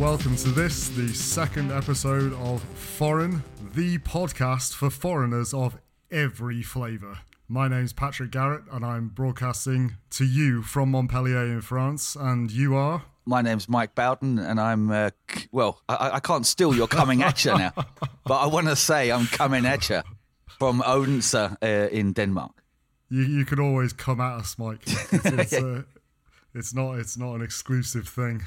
[0.00, 3.42] welcome to this, the second episode of Forrin,
[3.74, 5.76] the podcast for foreigners of
[6.10, 7.18] every flavour.
[7.48, 12.16] My name's Patrick Garratt, and I'm broadcasting to you from Montpellier in France.
[12.18, 13.02] And you are?
[13.26, 15.10] My name's Mike Bowden, and I'm, uh,
[15.52, 17.72] well, I, I can't steal your coming at you now,
[18.24, 20.00] but I want to say I'm coming at you
[20.46, 22.62] from Odense uh, in Denmark.
[23.10, 24.80] You, you can always come at us, Mike.
[24.86, 25.82] It's, it's, uh,
[26.54, 28.46] it's not it's not an exclusive thing.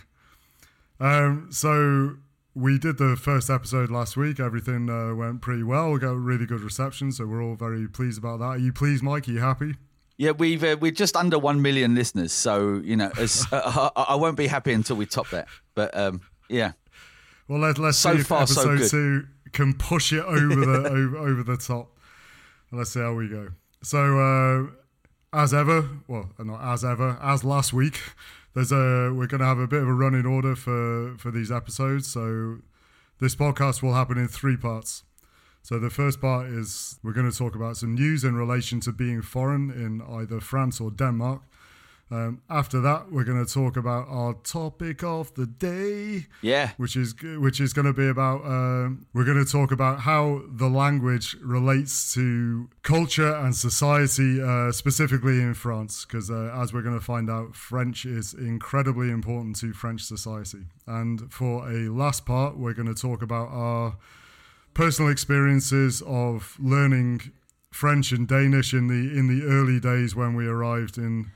[1.03, 2.15] Um, so
[2.55, 4.39] we did the first episode last week.
[4.39, 5.91] Everything uh, went pretty well.
[5.91, 8.45] We got really good reception, so we're all very pleased about that.
[8.45, 9.27] Are you pleased, Mike?
[9.27, 9.75] Are you happy?
[10.17, 14.01] Yeah, we've uh, we're just under one million listeners, so you know, as, uh, I,
[14.09, 15.47] I won't be happy until we top that.
[15.75, 16.73] But um, yeah,
[17.49, 18.89] Well, let, let's So see if far, episode good.
[18.91, 21.89] two can push it over the over, over the top.
[22.71, 23.49] Let's see how we go.
[23.81, 27.99] So, uh, as ever, well, not as ever, as last week,
[28.53, 31.51] there's a we're going to have a bit of a running order for for these
[31.51, 32.07] episodes.
[32.07, 32.59] So,
[33.19, 35.03] this podcast will happen in three parts.
[35.63, 38.91] So the first part is we're going to talk about some news in relation to
[38.91, 41.41] being foreign in either France or Denmark.
[42.11, 46.95] Um, after that, we're going to talk about our topic of the day yeah, which
[46.95, 50.67] is which is going to be about um we're going to talk about how the
[50.67, 56.99] language relates to culture and society uh, specifically in France because uh, as we're going
[56.99, 60.65] to find out French is incredibly important to French society.
[60.85, 63.97] And for a last part we're going to talk about our
[64.73, 67.31] personal experiences of learning
[67.71, 71.31] French and Danish in the in the early days when we arrived in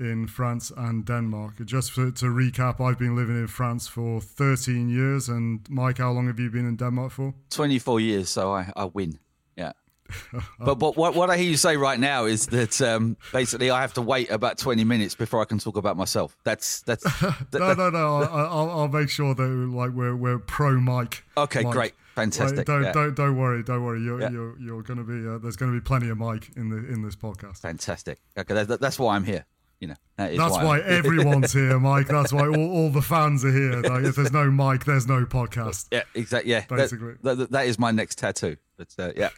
[0.00, 1.64] in France and Denmark.
[1.64, 5.28] Just for, to recap, I've been living in France for 13 years.
[5.28, 7.34] And Mike, how long have you been in Denmark for?
[7.50, 9.18] 24 years, so I, I win.
[9.56, 9.72] Yeah.
[10.58, 13.80] But, but what, what I hear you say right now is that um, basically I
[13.80, 16.36] have to wait about 20 minutes before I can talk about myself.
[16.44, 17.04] That's that's
[17.50, 18.22] that, No, no, no.
[18.22, 21.24] I'll, I'll make sure that like we're we're pro Mike.
[21.36, 21.72] Okay, Mike.
[21.72, 21.94] great.
[22.14, 22.58] Fantastic.
[22.58, 22.92] Like, don't yeah.
[22.92, 24.00] don't don't worry, don't worry.
[24.02, 24.30] You're Yeah.
[24.30, 26.76] you're you're going to be uh, there's going to be plenty of Mike in the
[26.92, 27.58] in this podcast.
[27.60, 28.18] Fantastic.
[28.36, 29.44] Okay, that, that- that's why I'm here.
[29.80, 32.06] You know, that is That's why, why everyone's here, Mike.
[32.06, 33.80] That's why all, all the fans are here.
[33.80, 35.88] Like, if there's no Mike, there's no podcast.
[35.90, 36.52] Yeah, exactly.
[36.52, 37.14] Yeah, Basically.
[37.22, 38.58] that, that, that is my next tattoo.
[38.76, 39.30] But uh, yeah,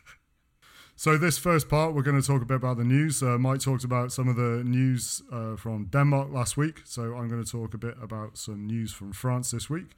[0.97, 3.23] So this first part, we're going to talk a bit about the news.
[3.23, 7.29] Uh, Mike talked about some of the news uh, from Denmark last week, so I'm
[7.29, 9.91] going to talk a bit about some news from France this week.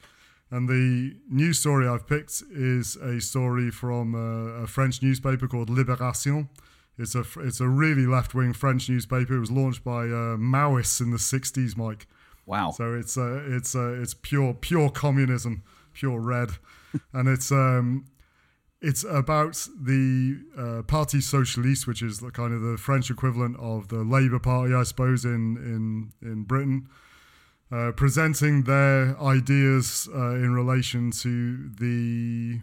[0.50, 5.68] And the news story I've picked is a story from uh, a French newspaper called
[5.68, 6.48] Libération.
[6.98, 9.36] It's a it's a really left wing French newspaper.
[9.36, 12.06] It was launched by uh, Maoists in the '60s, Mike.
[12.46, 12.70] wow.
[12.70, 16.50] So it's uh, it's uh, it's pure pure communism, pure red,
[17.12, 18.06] and it's um,
[18.80, 23.88] it's about the uh, Parti Socialiste, which is the kind of the French equivalent of
[23.88, 26.88] the Labour Party, I suppose, in in in Britain,
[27.72, 32.60] uh, presenting their ideas uh, in relation to the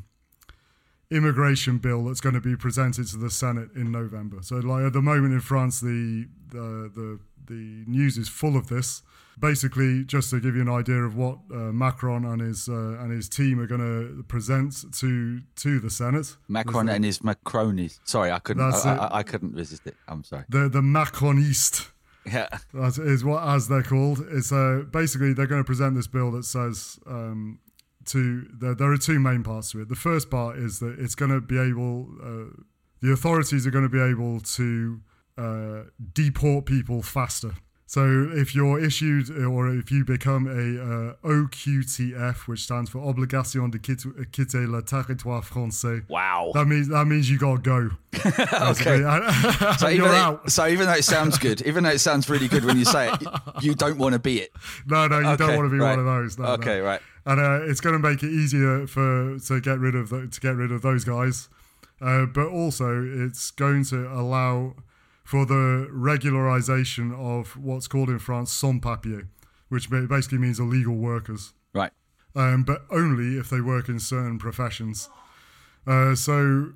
[1.11, 4.37] immigration bill that's going to be presented to the Senate in November.
[4.41, 8.67] So, like at the moment in France, the the the, the news is full of
[8.67, 9.03] this.
[9.39, 13.11] Basically, just to give you an idea of what uh, Macron and his uh, and
[13.11, 16.35] his team are going to present to to the Senate.
[16.47, 17.99] Macron and his Macronies.
[18.03, 18.63] Sorry, I couldn't.
[18.63, 18.95] I.
[18.95, 19.95] I, I couldn't resist it.
[20.07, 20.43] I'm sorry.
[20.49, 21.91] The the Macroniste.
[22.25, 22.47] Yeah.
[22.73, 24.23] That is what as they're called.
[24.31, 27.59] It's uh, basically they're going to present this bill that says um,
[28.05, 29.89] to there, there are two main parts to it.
[29.89, 32.61] The first part is that it's going to be able uh,
[33.01, 35.01] the authorities are going to be able to
[35.37, 37.53] uh, deport people faster.
[37.91, 43.69] So if you're issued or if you become a uh, OQTF, which stands for Obligation
[43.69, 46.51] de quitter, quitter le territoire français, Wow.
[46.53, 47.89] that means that means you got to go.
[48.69, 49.01] okay.
[49.77, 50.49] So You're even, though, out.
[50.49, 53.11] so even though it sounds good, even though it sounds really good when you say
[53.11, 53.27] it,
[53.61, 54.53] you don't want to be it.
[54.85, 55.89] No, no, you don't want to be right.
[55.89, 56.37] one of those.
[56.37, 56.51] No, no.
[56.53, 57.01] Okay, right.
[57.25, 60.39] and uh, it's going to make it easier for to get rid of the, to
[60.39, 61.49] get rid of those guys,
[61.99, 64.75] uh, but also it's going to allow
[65.31, 69.29] for the regularization of what's called in France sans papier,
[69.69, 71.91] which basically means illegal workers, Right.
[72.35, 75.09] um, but only if they work in certain professions.
[75.87, 76.73] Uh, so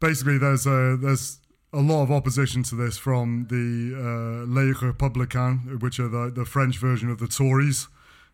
[0.00, 1.38] basically, there's a there's
[1.74, 6.46] a lot of opposition to this from the uh, Les Républicains, which are the, the
[6.46, 7.88] French version of the Tories.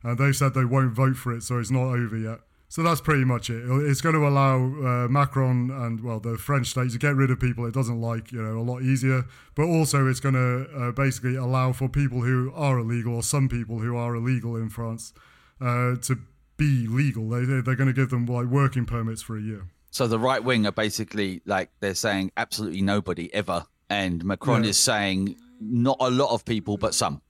[0.05, 2.39] Uh, they've said they won't vote for it, so it's not over yet.
[2.73, 3.63] So that's pretty much it.
[3.91, 7.41] It's going to allow uh, Macron and well the French state to get rid of
[7.41, 9.25] people it doesn't like, you know, a lot easier.
[9.57, 13.49] But also, it's going to uh, basically allow for people who are illegal or some
[13.49, 15.13] people who are illegal in France
[15.61, 16.19] uh, to
[16.57, 17.29] be legal.
[17.29, 19.63] They they- they're going to give them like working permits for a year.
[19.91, 24.71] So the right wing are basically like they're saying absolutely nobody ever, and Macron Yeah.
[24.71, 27.21] is saying not a lot of people, but some.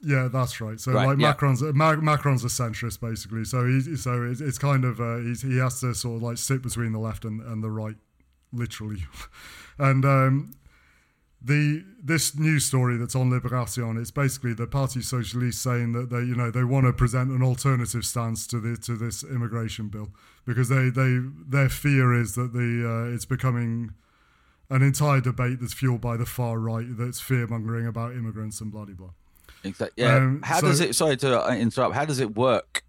[0.00, 0.78] Yeah, that's right.
[0.78, 1.28] So Right, like yeah.
[1.28, 3.44] Macron's Ma- Macron's a centrist basically.
[3.44, 6.38] So he's so it's, it's kind of uh, he's, he has to sort of like
[6.38, 7.96] sit between the left and, and the right,
[8.52, 9.04] literally.
[9.78, 10.52] and um,
[11.42, 16.18] the this news story that's on Liberation, it's basically the Parti Socialiste saying that they
[16.18, 20.10] you know they want to present an alternative stance to the to this immigration bill
[20.44, 21.18] because they they
[21.48, 23.94] their fear is that the uh, it's becoming
[24.70, 28.70] an entire debate that's fueled by the far right that's fear mongering about immigrants and
[28.72, 29.10] blah blah blah.
[29.64, 30.04] Exactly.
[30.04, 30.16] Yeah.
[30.16, 30.94] Um, how so- does it?
[30.94, 31.94] Sorry to uh, interrupt.
[31.94, 32.82] How does it work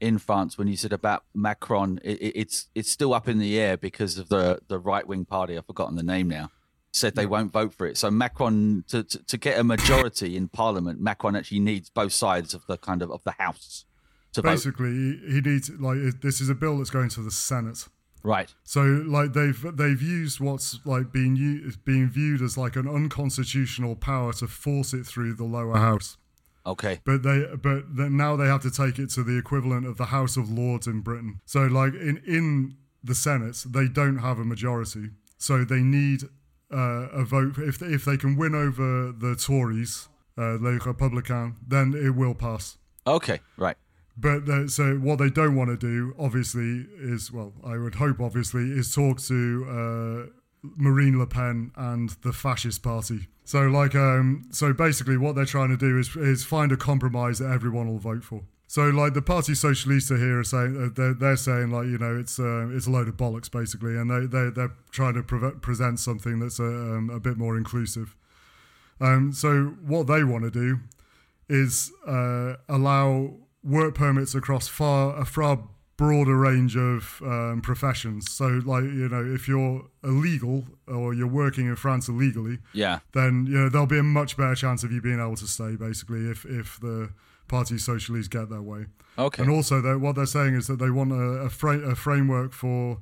[0.00, 2.00] in France when you said about Macron?
[2.02, 5.24] It, it, it's it's still up in the air because of the the right wing
[5.24, 5.56] party.
[5.56, 6.50] I've forgotten the name now.
[6.90, 7.98] Said they won't vote for it.
[7.98, 12.54] So Macron to, to to get a majority in Parliament, Macron actually needs both sides
[12.54, 13.84] of the kind of of the house
[14.32, 14.42] to.
[14.42, 17.86] Basically, he, he needs like this is a bill that's going to the Senate.
[18.28, 18.54] Right.
[18.62, 23.96] So like they've they've used what's like being u- being viewed as like an unconstitutional
[23.96, 26.18] power to force it through the lower house.
[26.66, 27.00] Okay.
[27.06, 30.06] But they but then now they have to take it to the equivalent of the
[30.06, 31.40] House of Lords in Britain.
[31.46, 35.08] So like in in the Senate, they don't have a majority.
[35.38, 36.24] So they need
[36.70, 41.94] uh, a vote if if they can win over the Tories, uh, Les Républicains, then
[41.94, 42.76] it will pass.
[43.06, 43.40] Okay.
[43.56, 43.78] Right.
[44.20, 48.20] But the, so what they don't want to do, obviously, is well, I would hope,
[48.20, 53.28] obviously, is talk to uh, Marine Le Pen and the fascist party.
[53.44, 57.38] So like, um, so basically, what they're trying to do is is find a compromise
[57.38, 58.42] that everyone will vote for.
[58.66, 62.16] So like the Parti Socialiste here are saying uh, they're, they're saying like you know
[62.16, 65.52] it's uh, it's a load of bollocks basically, and they they they're trying to pre-
[65.52, 68.16] present something that's a, um, a bit more inclusive.
[69.00, 70.80] Um, so what they want to do
[71.48, 75.60] is uh, allow work permits across far a far
[75.96, 78.30] broader range of um, professions.
[78.30, 83.00] So, like you know, if you're illegal or you're working in France illegally, Yeah.
[83.14, 85.74] then you know there'll be a much better chance of you being able to stay.
[85.76, 87.10] Basically, if if the
[87.48, 88.86] Parti Socialiste get their way.
[89.18, 89.42] Okay.
[89.42, 92.52] And also, they what they're saying is that they want a, a, fra- a framework
[92.52, 92.98] for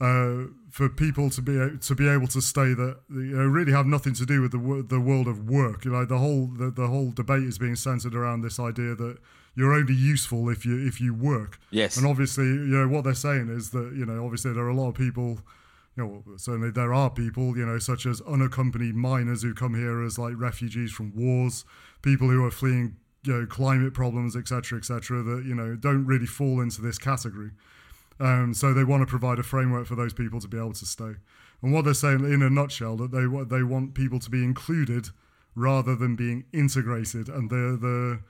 [0.00, 3.86] uh, for people to be to be able to stay that you know, really have
[3.86, 5.84] nothing to do with the the world of work.
[5.84, 9.18] You know, the whole the, the whole debate is being centered around this idea that
[9.54, 11.58] you're only useful if you if you work.
[11.70, 11.96] Yes.
[11.96, 14.74] And obviously, you know what they're saying is that you know obviously there are a
[14.74, 15.40] lot of people.
[15.96, 20.00] You know, certainly there are people, you know, such as unaccompanied minors who come here
[20.04, 21.64] as like refugees from wars,
[22.02, 22.94] people who are fleeing,
[23.24, 27.50] you know, climate problems, etc., etc., that you know don't really fall into this category.
[28.20, 30.86] Um, so they want to provide a framework for those people to be able to
[30.86, 31.14] stay.
[31.62, 33.26] And what they're saying, in a nutshell, that they
[33.56, 35.08] they want people to be included
[35.54, 37.28] rather than being integrated.
[37.28, 38.20] And the the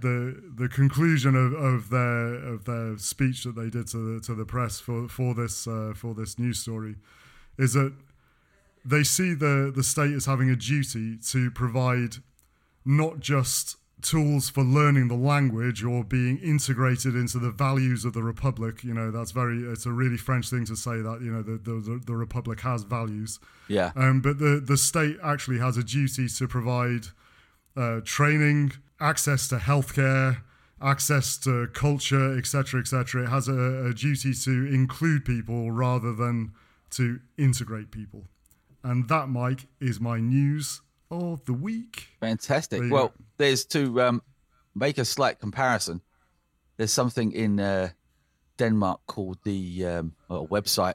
[0.00, 4.34] the the conclusion of, of their of their speech that they did to the to
[4.34, 6.96] the press for for this uh, for this news story
[7.58, 7.92] is that
[8.84, 12.16] they see the the state as having a duty to provide
[12.84, 18.22] not just tools for learning the language or being integrated into the values of the
[18.22, 21.42] republic you know that's very it's a really french thing to say that you know
[21.42, 23.38] the the, the republic has values
[23.68, 23.92] Yeah.
[23.96, 27.06] um, but the, the state actually has a duty to provide
[27.76, 30.42] uh, training, access to healthcare,
[30.82, 33.22] access to culture, etc., etc.
[33.24, 36.52] It has a, a duty to include people rather than
[36.90, 38.24] to integrate people.
[38.82, 40.80] And that, Mike, is my news
[41.10, 42.08] of the week.
[42.20, 42.80] Fantastic.
[42.80, 44.22] There Well, there's to um,
[44.74, 46.00] make a slight comparison.
[46.76, 47.90] There's something in uh,
[48.58, 50.94] Denmark called the um, well, website,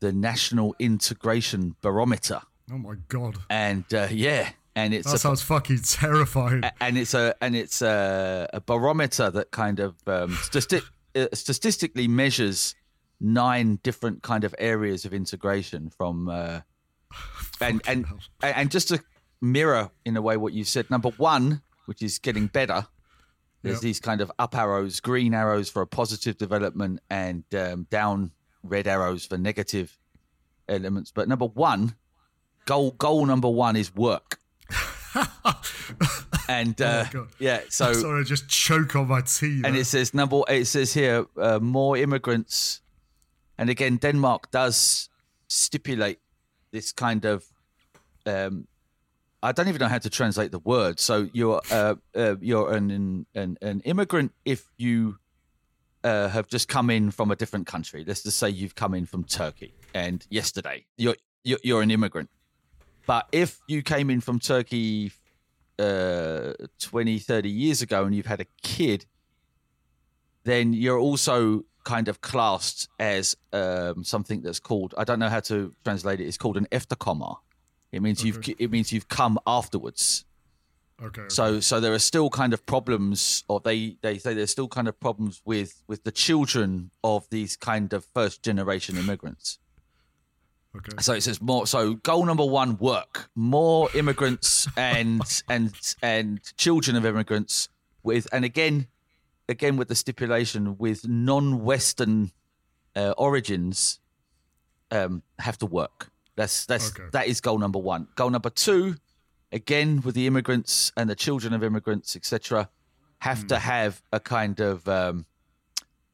[0.00, 5.42] the National Integration Barometer, Oh my god, and uh, yeah, and it's that a, sounds
[5.42, 6.64] fucking terrifying.
[6.80, 10.82] and it's a and it's a, a barometer that kind of um, stati-
[11.14, 12.74] uh, statistically measures
[13.20, 16.60] nine different kind of areas of integration from uh,
[17.60, 18.06] and and
[18.42, 19.02] and just to
[19.40, 22.86] mirror in a way what you said number one which is getting better
[23.62, 23.82] there's Yep.
[23.82, 28.30] these kind of up arrows green arrows for a positive development and um, down
[28.62, 29.98] red arrows for negative
[30.68, 31.10] elements.
[31.12, 31.96] But number one
[32.64, 34.38] goal goal number one is work.
[36.48, 39.62] And uh, Oh, yeah so Sorry, I just choke on my tea.
[39.64, 42.82] and it says number it says here uh, more immigrants.
[43.58, 45.08] And again denmark does
[45.48, 46.20] stipulate
[46.76, 47.44] this kind of
[48.26, 48.68] um
[49.42, 51.00] i don't even know how to translate the word.
[51.00, 55.18] So you're uh, uh you're an, an an immigrant if you
[56.04, 58.04] uh, have just come in from a different country.
[58.06, 62.28] Let's just say you've come in from turkey and yesterday you're you're, you're an immigrant.
[63.06, 65.12] But if you came in from turkey
[65.78, 69.04] uh 20 30 years ago and you've had a kid
[70.44, 75.40] then you're also kind of classed as um, something that's called I don't know how
[75.40, 76.26] to translate it.
[76.26, 77.36] It's called an efterkommer.
[77.92, 80.26] It means you've it means you've come afterwards.
[81.00, 81.22] Okay.
[81.22, 81.28] okay.
[81.28, 84.88] So so there are still kind of problems, or they they say there's still kind
[84.88, 89.58] of problems with with the children of these kind of first generation immigrants.
[90.76, 90.92] Okay.
[91.00, 91.66] So it says more.
[91.66, 97.68] So goal number one: work more immigrants and and and children of immigrants
[98.02, 98.88] with, and again,
[99.48, 102.32] again with the stipulation with non-Western
[102.94, 104.00] uh, origins
[104.90, 106.10] um, have to work.
[106.36, 107.08] That's that's Okay.
[107.12, 108.08] that is goal number one.
[108.14, 108.96] Goal number two,
[109.52, 112.68] again with the immigrants and the children of immigrants, etc.,
[113.20, 113.46] have Hmm.
[113.48, 115.26] to have a kind of um,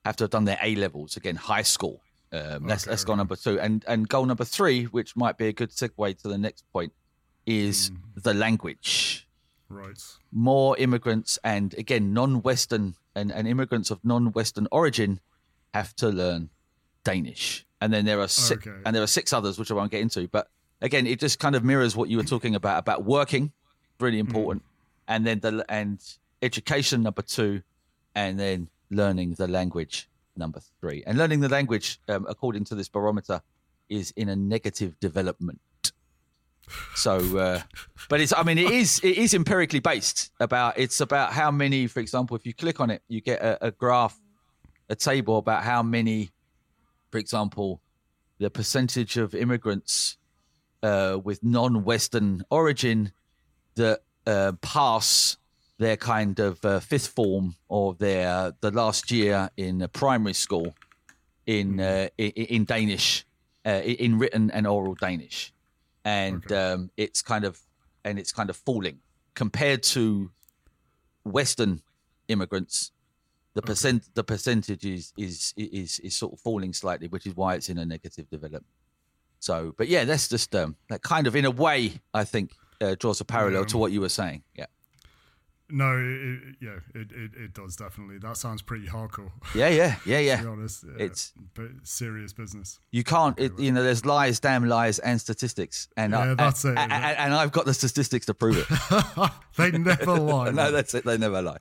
[0.04, 2.00] have to have done their A levels again, high school.
[2.32, 5.46] Um, that's Okay, that's goal number two, and and goal number three, which might be
[5.48, 6.92] a good segue to the next point,
[7.46, 7.96] is Hmm.
[8.22, 9.26] the language.
[9.68, 10.00] Right.
[10.30, 15.20] More immigrants and again non-Western and, and immigrants of non-Western origin
[15.74, 16.50] have to learn
[17.04, 18.78] Danish, and then there are six, Okay.
[18.84, 20.28] and there are six others which I won't get into.
[20.28, 20.48] But
[20.80, 23.52] again, it just kind of mirrors what you were talking about about working,
[23.98, 24.62] really important,
[25.08, 26.00] and then the and
[26.42, 27.62] education number two,
[28.14, 31.02] and then learning the language number three.
[31.06, 33.42] And learning the language, um, according to this barometer,
[33.88, 35.60] is in a negative development.
[36.94, 37.62] So, uh,
[38.08, 41.86] but it's I mean it is it is empirically based about it's about how many,
[41.86, 44.18] for example, if you click on it, you get a, a graph,
[44.88, 46.30] a table about how many,
[47.10, 47.80] for example,
[48.38, 50.16] the percentage of immigrants
[50.82, 53.12] uh, with non-Western origin
[53.76, 55.36] that uh, pass
[55.78, 60.74] their kind of uh, fifth form or their the last year in primary school
[61.46, 63.24] in uh, in, in Danish,
[63.66, 65.52] uh, in written and oral Danish,
[66.04, 66.56] and Okay.
[66.72, 67.58] um, it's kind of
[68.04, 68.98] and it's kind of falling
[69.34, 70.30] compared to
[71.24, 71.82] Western
[72.28, 72.90] immigrants.
[73.54, 77.54] The percent the percentage is, is is is sort of falling slightly, which is why
[77.54, 78.64] it's in a negative development.
[79.40, 82.94] So, but yeah, that's just um, that kind of in a way I think uh,
[82.98, 83.66] draws a parallel Yeah.
[83.68, 84.42] to what you were saying.
[84.54, 84.66] Yeah,
[85.74, 88.18] No, it, yeah, it, it, it does definitely.
[88.18, 89.30] That sounds pretty hardcore.
[89.54, 90.42] yeah, yeah, yeah, to yeah.
[90.42, 92.78] be honest, Yeah, It's- but serious business.
[92.90, 96.64] You can't, it, you know, there's lies, damn lies, and statistics, and I- Yeah, that's
[96.64, 96.80] and, it.
[96.82, 99.30] And, and- and I've got the statistics to prove it.
[99.56, 100.50] they never lie.
[100.50, 101.04] no, that's it.
[101.04, 101.58] They never lie.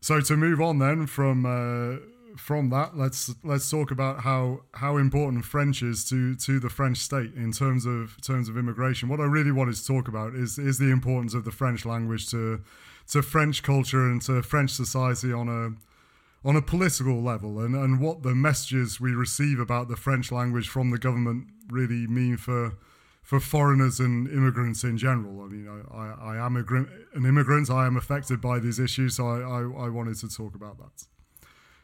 [0.00, 1.98] So to move on then from uh,
[2.36, 6.98] from that, let's let's talk about how how important French is to to the French
[6.98, 9.08] state in terms of terms of immigration.
[9.08, 12.28] What I really wanted to talk about is is the importance of the French language
[12.30, 12.60] to
[13.08, 18.00] to French culture and to French society on a on a political level and, and
[18.00, 22.74] what the messages we receive about the French language from the government really mean for
[23.22, 25.42] for foreigners and immigrants in general.
[25.42, 27.68] I mean, I, I, I am an immigrant.
[27.68, 31.08] I am affected by these issues, so I, I, I wanted to talk about that.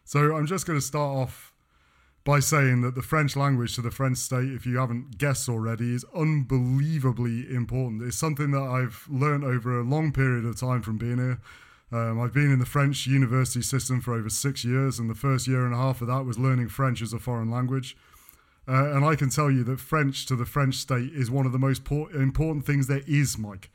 [0.04, 1.51] So I'm just going to start off
[2.24, 5.94] by saying that the French language to the French state, if you haven't guessed already,
[5.94, 8.02] is unbelievably important.
[8.02, 11.40] It's something that I've learned over a long period of time from being here.
[11.90, 15.46] Um, I've been in the French university system for over six years, and the first
[15.46, 17.96] year and a half of that was learning French as a foreign language.
[18.68, 21.52] Uh, and I can tell you that French to the French state is one of
[21.52, 23.70] the most por- important things there is, Mike.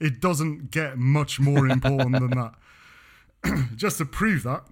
[0.00, 2.54] It doesn't get much more important than that.
[3.76, 4.64] Just to prove that,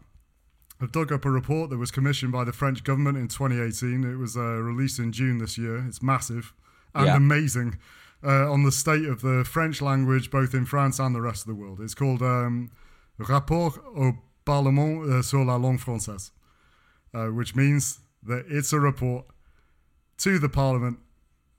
[0.80, 4.04] I've dug up a report that was commissioned by the French government in 2018.
[4.04, 5.84] It was uh, released in June this year.
[5.88, 6.52] It's massive
[6.94, 7.16] and Yeah.
[7.16, 7.78] amazing
[8.22, 11.46] uh, on the state of the French language, both in France and the rest of
[11.48, 11.80] the world.
[11.80, 12.70] It's called um,
[13.18, 14.12] Rapport au
[14.44, 16.30] Parlement euh, sur la langue française,
[17.14, 19.24] uh, which means that it's a report
[20.18, 20.98] to the Parliament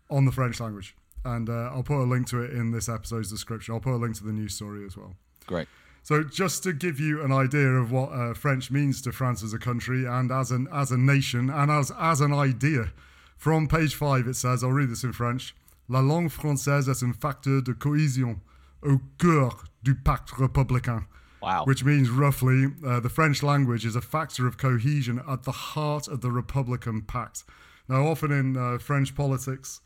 [0.10, 0.96] on the French language.
[1.26, 3.74] And uh, I'll put a link to it in this episode's description.
[3.74, 5.16] I'll put a link to the news story as well.
[5.48, 5.68] Great.
[6.08, 9.54] So, just to give you an idea of what uh, French means to France as
[9.54, 12.94] a country and as an as a nation and as as an idea,
[13.36, 15.54] from page five it says, I'll read this in French:
[15.90, 18.40] La langue française est un facteur de cohésion
[18.82, 21.08] au cœur du pacte républicain.
[21.42, 21.66] Wow.
[21.66, 26.08] Which means roughly, uh, the French language is a factor of cohesion at the heart
[26.08, 27.44] of the Republican Pact.
[27.90, 29.82] Now, often in uh, French politics,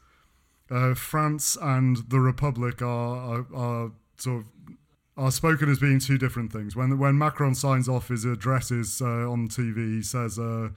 [0.70, 4.46] uh, France and the Republic are, are, are sort of
[5.18, 6.76] are spoken as being two different things.
[6.76, 10.70] When when Macron signs off his addresses uh, on TV, he says uh,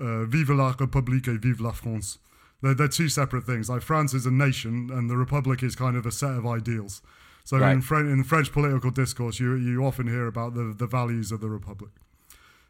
[0.00, 2.18] uh, "Vive la République et vive la France."
[2.62, 3.68] They're, they're two separate things.
[3.68, 7.02] Like France is a nation, and the Republic is kind of a set of ideals.
[7.44, 7.72] So Right.
[7.72, 11.40] in, French, in French political discourse, you you often hear about the, the values of
[11.40, 11.90] the Republic,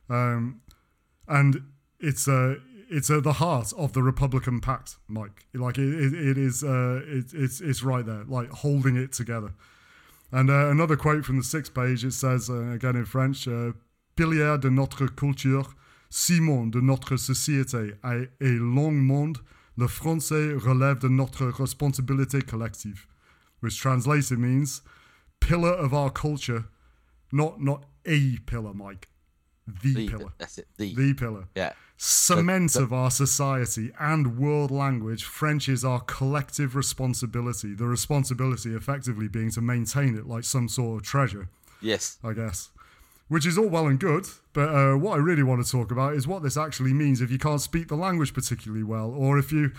[0.08, 0.62] um,
[1.28, 1.62] and
[2.00, 2.54] it's uh,
[2.88, 5.46] it's at the heart of the Republican Pact, Mike.
[5.52, 9.52] Like it, it, it is uh, it, it's it's right there, like holding it together.
[10.32, 13.72] And uh, another quote from the sixth page, it says, uh, again in French, uh,
[14.16, 15.74] Pilier de notre culture,
[16.10, 19.38] ciment de notre société et, et long monde,
[19.76, 23.06] le français relève de notre responsabilité collective,
[23.60, 24.82] which translated means
[25.40, 26.64] pillar of our culture,
[27.30, 29.08] not not a pillar, Mike,
[29.66, 30.66] the, The, pillar, that's it.
[30.76, 31.72] The, the pillar, yeah.
[31.96, 35.24] cement of our society and world language.
[35.24, 37.74] French is our collective responsibility.
[37.74, 41.48] The responsibility, effectively, being to maintain it like some sort of treasure.
[41.80, 42.18] Yes.
[42.22, 42.70] I guess.
[43.28, 46.14] Which is all well and good, but uh, what I really want to talk about
[46.14, 49.50] is what this actually means if you can't speak the language particularly well, or if
[49.52, 49.72] you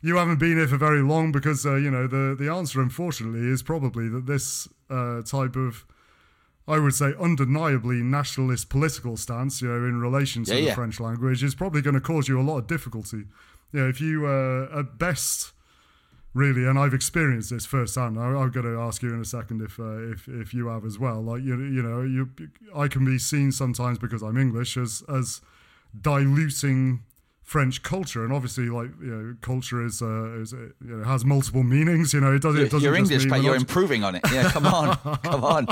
[0.00, 1.30] you haven't been here for very long.
[1.30, 5.84] Because uh, you know the the answer, unfortunately, is probably that this uh, type of
[6.66, 10.74] I would say undeniably nationalist political stance, you know, in relation to Yeah, the yeah.
[10.74, 13.24] French language, is probably going to cause you a lot of difficulty.
[13.72, 15.52] You know, if you uh, at best
[16.32, 18.18] really, and I've experienced this firsthand.
[18.18, 20.84] I, I'm going to ask you in a second if uh, if if you have
[20.84, 21.22] as well.
[21.22, 22.30] Like you you know you
[22.74, 25.40] I can be seen sometimes because I'm English as as
[26.00, 27.04] diluting
[27.44, 31.62] French culture, and obviously like you know culture is uh, is you know has multiple
[31.62, 32.12] meanings.
[32.14, 34.22] You know it doesn't it doesn't You're English, but you're improving on it.
[34.32, 34.96] Yeah, come on.
[35.22, 35.66] come on.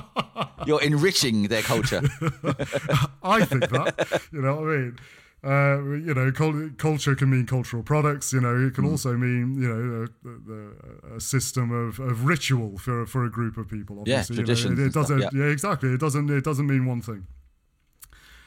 [0.67, 2.02] You're enriching their culture.
[3.23, 4.23] I think that.
[4.33, 4.99] You know what I mean?
[5.45, 8.33] Uh, you know, cul- culture can mean cultural products.
[8.33, 8.75] You know, it Mm.
[8.75, 13.31] can also mean you know a, a, a system of, of ritual for for a
[13.31, 14.05] group of people.
[14.07, 15.19] Yeah, Obviously, you know, it, it doesn't.
[15.21, 15.31] yeah.
[15.35, 15.88] yeah, exactly.
[15.88, 16.31] It doesn't.
[16.31, 17.26] It doesn't mean one thing.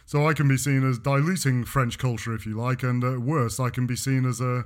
[0.06, 3.60] So I can be seen as diluting French culture, if you like, and at worst,
[3.60, 4.66] I can be seen as a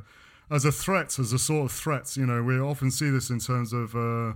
[0.51, 2.17] as a threat, as a sort of threat.
[2.17, 4.33] You know, we often see this in terms of uh,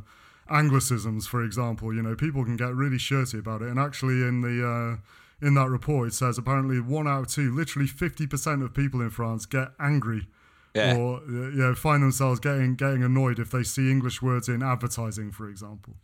[0.50, 1.94] Anglicisms, for example.
[1.94, 5.56] You know, people can get really shirty about it, and actually, in the uh, in
[5.56, 9.10] that report, it says apparently one out of two, literally fifty percent of people in
[9.10, 10.28] France get angry.
[10.74, 10.96] Yeah.
[10.96, 14.64] Or uh, you know, find themselves getting getting annoyed if they see English words in
[14.64, 15.96] advertising, for example.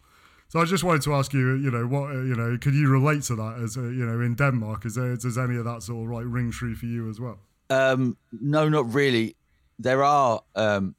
[0.50, 2.89] So I just wanted to ask you, you know, what uh, you know, could you
[2.89, 4.86] relate to that as uh, you know in Denmark?
[4.86, 7.39] Is there does any of that sort of like ring true for you as well?
[7.70, 9.36] Um, no, not really.
[9.77, 10.96] There are um,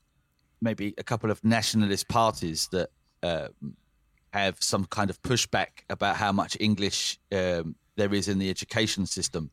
[0.62, 2.90] maybe a couple of nationalist parties that
[3.24, 3.76] um,
[4.32, 9.04] have some kind of pushback about how much English um, there is in the education
[9.04, 9.50] system.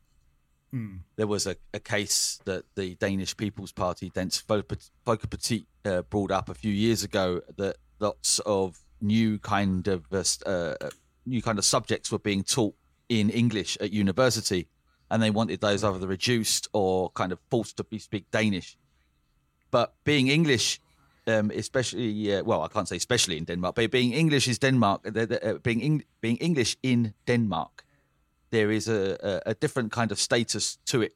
[1.16, 6.30] There was a, a case that the Danish People's Party, Dansk Folkep- Folkeparti, uh, brought
[6.30, 10.90] up a few years ago that lots of new kind of uh, uh,
[11.26, 12.74] new kind of subjects were being taught
[13.08, 14.68] in English at university,
[15.10, 18.76] and they wanted those either reduced or kind of forced to be speak Danish.
[19.70, 20.80] But being English,
[21.26, 25.06] um, especially uh, well, I can't say especially in Denmark, but being English is Denmark.
[25.06, 27.84] Uh, uh, being Eng- being English in Denmark,
[28.50, 31.12] there is a, a, a different kind of status to it.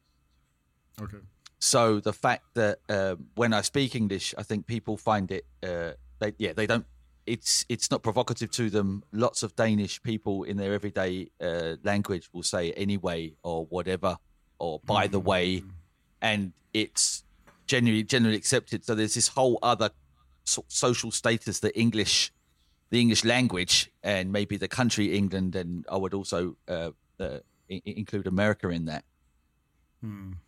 [1.00, 1.18] Okay.
[1.58, 5.44] So the fact that um, when I speak English, I think people find it.
[5.62, 6.84] Uh, they yeah, they don't.
[7.26, 9.04] It's it's not provocative to them.
[9.12, 14.18] Lots of Danish people in their everyday uh, language will say anyway or whatever
[14.58, 15.62] or by the way,
[16.20, 17.24] and it's
[17.66, 18.84] generally generally accepted.
[18.84, 19.90] So there's this whole other
[20.44, 22.32] so- social status that English,
[22.90, 27.38] the English language, and maybe the country England, and I would also uh, uh,
[27.70, 29.04] i- include America in that.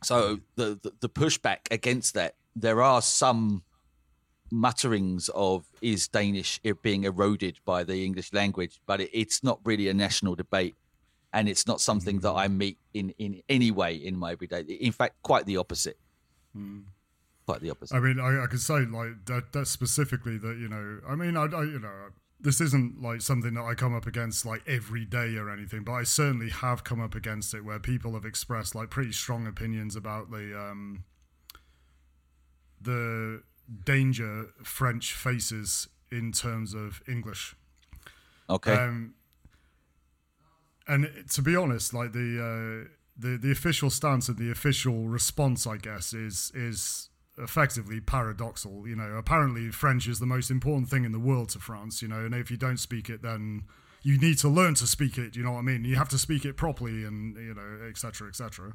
[0.03, 3.63] So the, the the pushback against that, there are some
[4.51, 9.61] mutterings of is Danish it being eroded by the English language, but it, it's not
[9.65, 10.75] really a national debate,
[11.33, 14.61] and it's not something that I meet in in any way in my everyday.
[14.61, 15.99] In fact, quite the opposite.
[17.47, 17.95] Quite the opposite.
[17.95, 21.01] I mean, I, I could say like that, that specifically that you know.
[21.09, 24.47] I mean, I, I you know, this isn't like something that I come up against
[24.47, 28.15] like every day or anything, but I certainly have come up against it where people
[28.15, 31.05] have expressed like pretty strong opinions about the um,
[32.81, 33.43] the
[33.85, 37.57] danger French faces in terms of English.
[38.49, 38.73] Okay.
[38.73, 39.15] Um,
[40.87, 45.67] and to be honest, like the uh, the the official stance and the official response,
[45.67, 48.87] I guess, is is effectively paradoxal.
[48.87, 52.03] You know, apparently French is the most important thing in the world to France.
[52.03, 53.65] You know, and if you don't speak it, then
[54.03, 55.37] you need to learn to speak it.
[55.37, 55.85] You know what I mean?
[55.85, 58.29] You have to speak it properly, and you know, etc.
[58.29, 58.75] etc.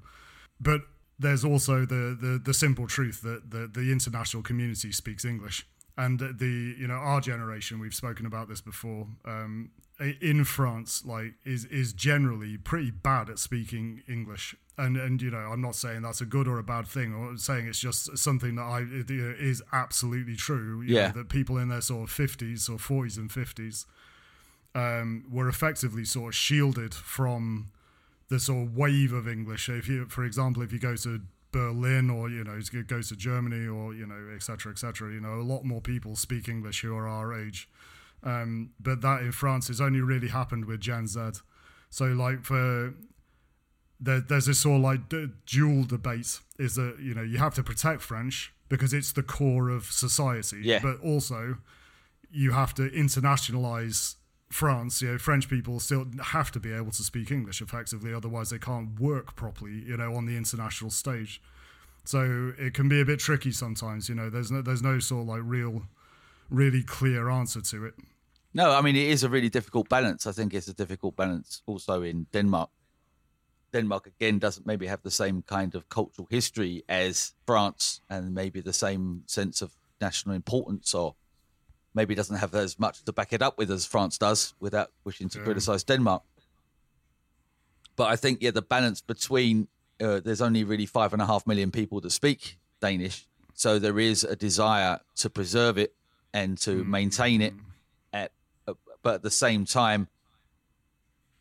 [0.60, 0.82] But
[1.19, 5.65] there's also the, the the simple truth that the the international community speaks English,
[5.97, 9.08] and the you know our generation we've spoken about this before.
[9.25, 9.71] Um,
[10.21, 15.39] in France, like is is generally pretty bad at speaking English, and and you know
[15.51, 18.55] I'm not saying that's a good or a bad thing, or saying it's just something
[18.55, 20.82] that I it, you know, is absolutely true.
[20.82, 21.12] you know, Yeah.
[21.12, 23.86] that people in their sort of 50s or 40s and 50s
[24.75, 27.71] um, were effectively sort of shielded from
[28.29, 29.69] the sort of wave of English.
[29.69, 33.15] If you, for example, if you go to Berlin or you know you go to
[33.15, 36.47] Germany or you know etc cetera, etc cetera, you know a lot more people speak
[36.47, 37.67] English who are our age.
[38.21, 41.19] Um, but that in France has only really happened with Gen Z.
[41.89, 42.93] So like for
[43.99, 47.55] there, there's this sort of like d- dual debate is that you know you have
[47.55, 50.79] to protect French because it's the core of society, Yeah.
[50.83, 51.57] but also
[52.31, 54.15] you have to internationalize
[54.49, 58.49] France, you know, French people still have to be able to speak English effectively, otherwise
[58.49, 61.41] they can't work properly, you know, on the international stage.
[62.03, 64.29] So it can be a bit tricky sometimes, you know.
[64.29, 65.83] There's no there's no sort of like real,
[66.49, 67.93] really clear answer to it.
[68.53, 70.25] No, I mean it is a really difficult balance.
[70.25, 72.71] I think it's a difficult balance also in Denmark.
[73.71, 78.62] Denmark again doesn't maybe have the same kind of cultural history as France, and maybe
[78.62, 81.13] the same sense of national importance, or
[81.93, 85.30] maybe doesn't have as much to back it up with as France does, without wishing
[85.30, 85.45] to Yeah.
[85.45, 86.23] criticise Denmark.
[87.95, 89.67] But I think yeah, the balance between
[90.02, 93.99] uh, there's only really five and a half million people that speak Danish, so there
[93.99, 95.93] is a desire to preserve it
[96.34, 97.54] and to maintain it.
[98.13, 98.32] At
[98.67, 98.73] uh,
[99.04, 100.08] but at the same time,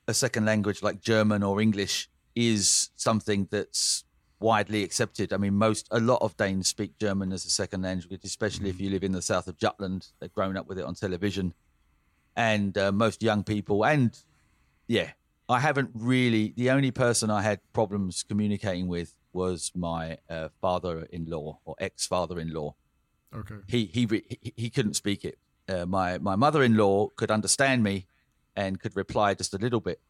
[0.09, 4.05] a second language like German or English is something that's
[4.41, 5.33] widely accepted.
[5.33, 8.81] I mean, most a lot of Danes speak German as a second language, especially if
[8.81, 10.09] you live in the south of Jutland.
[10.21, 11.55] They've grown up with it on television,
[12.37, 13.85] and uh, most young people.
[13.85, 14.17] And
[14.87, 15.11] yeah,
[15.49, 16.55] I haven't really.
[16.57, 22.75] The only person I had problems communicating with was my uh, father-in-law or ex-father-in-law
[23.35, 23.57] Okay.
[23.67, 25.39] he he he, he couldn't speak it.
[25.69, 28.07] Uh, my my mother-in-law could understand me
[28.57, 30.01] and could reply just a little bit,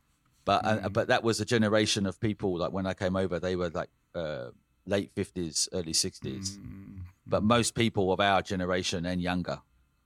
[0.48, 3.54] but uh, but that was a generation of people like when I came over, they
[3.54, 4.46] were like uh,
[4.86, 6.58] late fifties, early sixties.
[7.26, 9.58] But most people of our generation and younger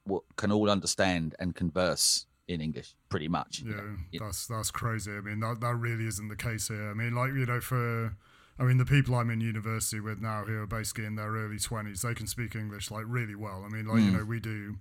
[0.05, 3.63] w- can all understand and converse in English, pretty much.
[3.65, 3.77] Yeah,
[4.11, 5.13] You know, that's that's crazy.
[5.13, 6.91] I mean, that that really isn't the case here.
[6.91, 8.17] I mean, like you know, for
[8.59, 11.61] I mean, the people I'm in university with now who are basically in their early
[11.61, 13.63] twenties, they can speak English like really well.
[13.65, 14.75] I mean, like you know, we do,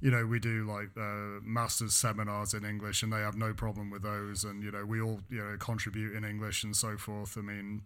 [0.00, 3.90] you know, we do like uh, masters seminars in English, and they have no problem
[3.90, 4.44] with those.
[4.44, 7.36] And you know, we all you know contribute in English and so forth.
[7.36, 7.82] I mean,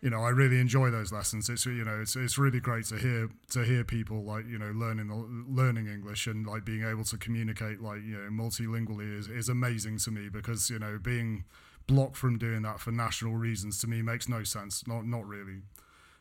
[0.00, 1.48] you know, I really enjoy those lessons.
[1.48, 4.72] It's you know, it's it's really great to hear to hear people like you know
[4.74, 9.48] learning learning English and like being able to communicate like you know multilingually is is
[9.48, 11.44] amazing to me because you know being
[11.86, 14.86] blocked from doing that for national reasons to me makes no sense.
[14.86, 15.62] Not not really,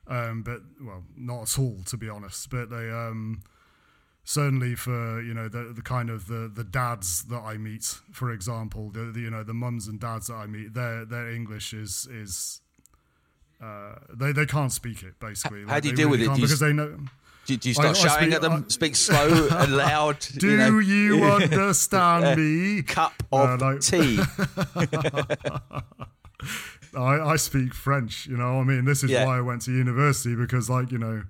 [0.08, 2.50] um, but well, not at all to be honest.
[2.50, 3.42] But they um
[4.30, 8.30] certainly for you know the the kind of the the dads that I meet, for
[8.32, 11.74] example, the, the you know the mums and dads that I meet, their their English
[11.74, 12.62] is is
[13.64, 15.62] uh, they they can't speak it basically.
[15.64, 16.30] How Like, do you deal with it?
[16.36, 16.98] because they know.
[17.46, 18.66] do, do you I- start I shouting speak- at them?
[18.68, 20.20] I- speak slow and loud.
[20.38, 22.82] Do you know, you understand me?
[22.84, 24.20] cup Uh, of like- tea?
[26.96, 28.60] I, I speak French, you know.
[28.60, 29.26] I mean, this is Yeah.
[29.26, 31.24] why I went to university because, like, you know,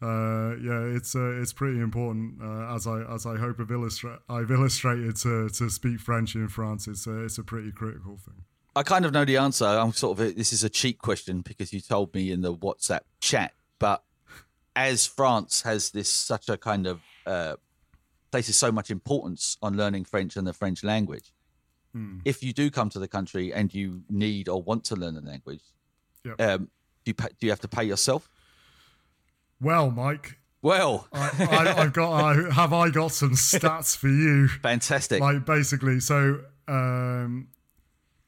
[0.00, 2.40] uh, yeah, it's uh, it's pretty important.
[2.42, 6.48] Uh, as I as I hope I've, illustra- I've illustrated to to speak French in
[6.48, 6.86] France.
[6.86, 8.44] It's a it's a pretty critical thing.
[8.76, 9.64] I kind of know the answer.
[9.64, 13.00] I'm sort of this is a cheat question because you told me in the WhatsApp
[13.20, 13.52] chat.
[13.80, 14.04] But
[14.76, 17.56] as France has this such a kind of uh,
[18.30, 21.32] places so much importance on learning French and the French language,
[22.24, 25.20] if you do come to the country and you need or want to learn the
[25.20, 25.62] language,
[26.24, 26.40] Yep.
[26.40, 26.68] um,
[27.04, 28.28] do you do you have to pay yourself?
[29.60, 34.48] Well, Mike, Well, I, I, I've got I, have I got some stats for you.
[34.48, 35.20] fantastic.
[35.20, 37.48] like basically so um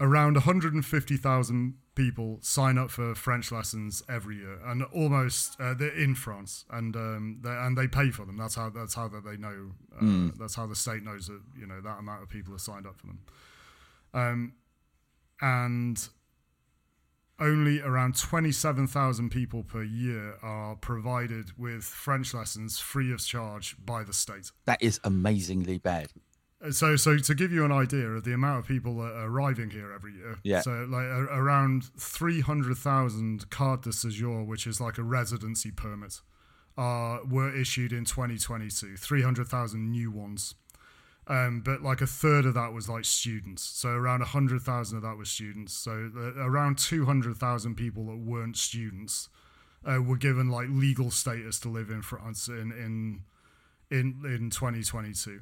[0.00, 6.14] around 150,000 people sign up for French lessons every year and almost uh, they're in
[6.14, 9.36] France and um they and they pay for them that's how that's how that they
[9.36, 12.60] know uh, that's how the state knows that you know that amount of people have
[12.62, 13.18] signed up for them
[14.14, 14.52] um
[15.42, 16.08] and
[17.40, 24.04] only around 27,000 people per year are provided with French lessons free of charge by
[24.04, 26.08] the state that is amazingly bad.
[26.70, 29.70] so, so to give you an idea of the amount of people that are arriving
[29.70, 30.60] here every year, Yeah.
[30.60, 35.70] So like a, around three hundred thousand carte de séjour, which is like a residency
[35.70, 36.20] permit,
[36.76, 38.96] uh, were issued in 2022.
[38.96, 40.54] Three hundred thousand new ones,
[41.30, 43.62] um, but like a third of that was like students.
[43.62, 45.72] So around hundred thousand of that was students.
[45.72, 49.30] So uh, around two hundred thousand people that weren't students
[49.88, 53.22] uh, were given like legal status to live in France in in
[53.90, 55.40] in in 2022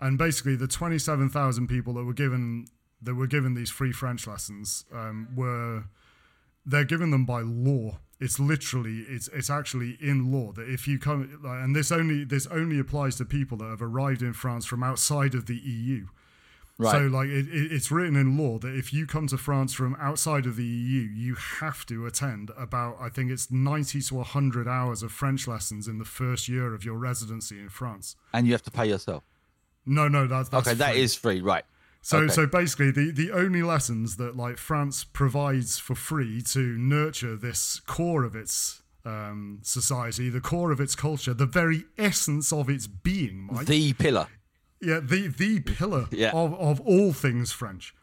[0.00, 2.66] and basically the 27,000 people that were given
[3.00, 5.84] that were given these free French lessons um, were
[6.66, 7.98] they're given them by law.
[8.20, 12.46] It's literally it's it's actually in law that if you come and this only this
[12.48, 16.06] only applies to people that have arrived in France from outside of the EU.
[16.80, 16.92] Right.
[16.92, 19.96] So like it, it, it's written in law that if you come to France from
[20.00, 24.66] outside of the EU, you have to attend about I think it's 90 to 100
[24.68, 28.16] hours of French lessons in the first year of your residency in France.
[28.32, 29.24] and you have to pay yourself.
[29.86, 31.00] No, no, that's, that's Okay, that free.
[31.02, 31.64] is free, right?
[32.00, 32.32] So, Okay.
[32.32, 37.80] so basically, the, the only lessons that like France provides for free to nurture this
[37.80, 42.86] core of its um, society, the core of its culture, the very essence of its
[42.86, 44.28] being, Mike, The pillar.
[44.80, 46.30] yeah, the the pillar Yeah.
[46.32, 47.94] of of all things French.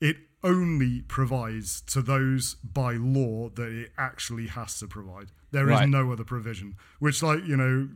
[0.00, 5.28] It only provides to those by law that it actually has to provide.
[5.50, 5.88] There is Right.
[5.88, 7.88] no other provision, which like you know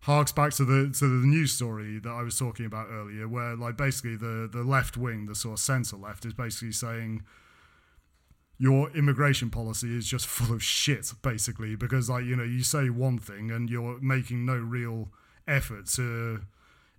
[0.00, 3.56] harks back to the to the news story that I was talking about earlier, where
[3.56, 7.22] like basically the the left wing, the sort of centre left, is basically saying
[8.58, 12.90] your immigration policy is just full of shit, basically, because like you know you say
[12.90, 15.08] one thing and you're making no real
[15.46, 16.42] effort to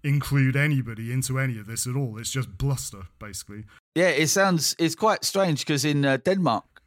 [0.03, 2.17] include anybody into any of this at all.
[2.17, 3.65] It's just bluster, basically.
[3.95, 6.81] Yeah, it sounds it's quite strange because in uh, Denmark,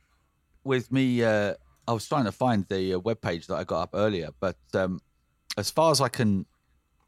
[0.65, 1.55] with me, uh,
[1.87, 5.01] I was trying to find the uh, webpage that I got up earlier, but um,
[5.57, 6.47] as far as I can,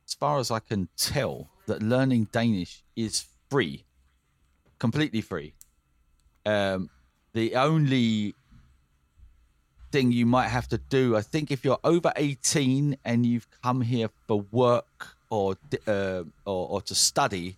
[0.07, 3.85] as far as I can tell, that learning Danish is free,
[4.79, 5.55] completely free.
[6.45, 6.91] Um,
[7.33, 8.35] the only
[9.91, 13.81] thing you might have to do, I think, if you're over 18 and you've come
[13.81, 17.57] here for work or uh, or, or to study,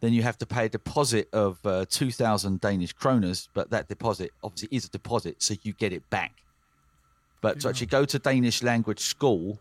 [0.00, 3.48] then you have to pay a deposit of uh, 2,000 Danish kroners.
[3.54, 6.42] But that deposit obviously is a deposit, so you get it back.
[7.40, 9.60] But to actually go to Danish language school,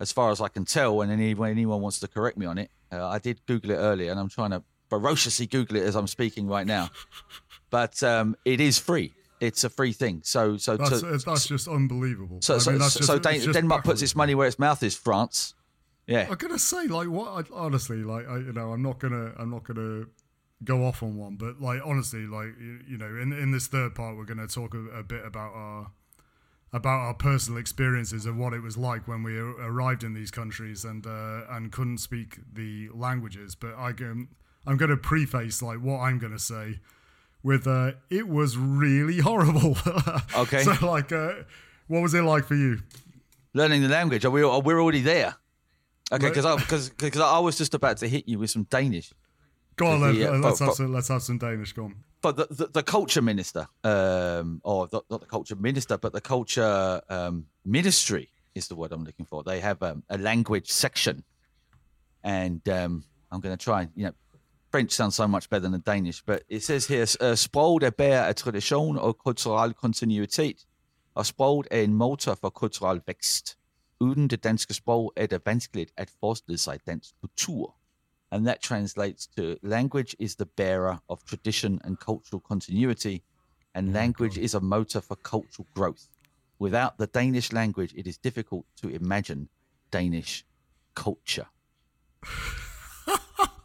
[0.00, 2.70] as far as I can tell, and anyone, anyone wants to correct me on it,
[2.92, 6.06] uh, I did Google it earlier, and I'm trying to ferociously Google it as I'm
[6.06, 6.90] speaking right now.
[7.70, 9.12] But um, it is free.
[9.40, 10.20] It's a free thing.
[10.22, 12.38] So, so, That's to, that's just unbelievable.
[12.40, 14.60] so, I so, mean, that's so, just- so Dan- Denmark puts its money where its
[14.60, 14.94] mouth is.
[14.94, 15.54] France,
[16.06, 16.28] yeah.
[16.30, 19.50] I'm gonna say like what I, honestly like I, you know I'm not gonna I'm
[19.50, 20.04] not gonna
[20.62, 23.94] go off on one but like honestly like you, you know in in this third
[23.94, 25.90] part we're gonna talk a, a bit about our
[26.74, 30.84] about our personal experiences of what it was like when we arrived in these countries
[30.84, 34.28] and uh, and couldn't speak the languages but I can
[34.66, 36.80] I'm gonna preface like what I'm gonna say
[37.42, 39.76] with uh, it was really horrible
[40.36, 40.62] Okay.
[40.64, 41.32] so like uh,
[41.86, 42.80] what was it like for you
[43.54, 44.24] learning the language.
[44.24, 44.42] Are we?
[44.42, 45.36] Are we're already there?
[46.12, 49.12] Okay, because I because because I was just about to hit you with some Danish.
[49.76, 51.94] go on The, let, uh, let's fo- have some, let's have some Danish go on
[52.24, 56.22] But the, the, the culture minister, um, or the, not the culture minister, but the
[56.22, 59.42] culture um, ministry is the word I'm looking for.
[59.42, 61.22] They have um, a language section,
[62.22, 63.88] and um, I'm going to try.
[63.94, 64.12] You know,
[64.70, 68.24] French sounds so much better than Danish, but it says here: uh, "Sproget er bærer
[68.24, 70.66] af tradition og kulturel kontinuitet,
[71.14, 73.58] og sproget er en motor for kulturel vækst.
[74.00, 77.76] Uden det danske sprog er det vanskeligt at forestille sig dansk kultur."
[78.34, 83.22] And that translates to language is the bearer of tradition and cultural continuity,
[83.76, 86.08] and language is a motor for cultural growth.
[86.58, 89.48] Without the Danish language, it is difficult to imagine
[89.92, 90.44] Danish
[90.96, 91.46] culture.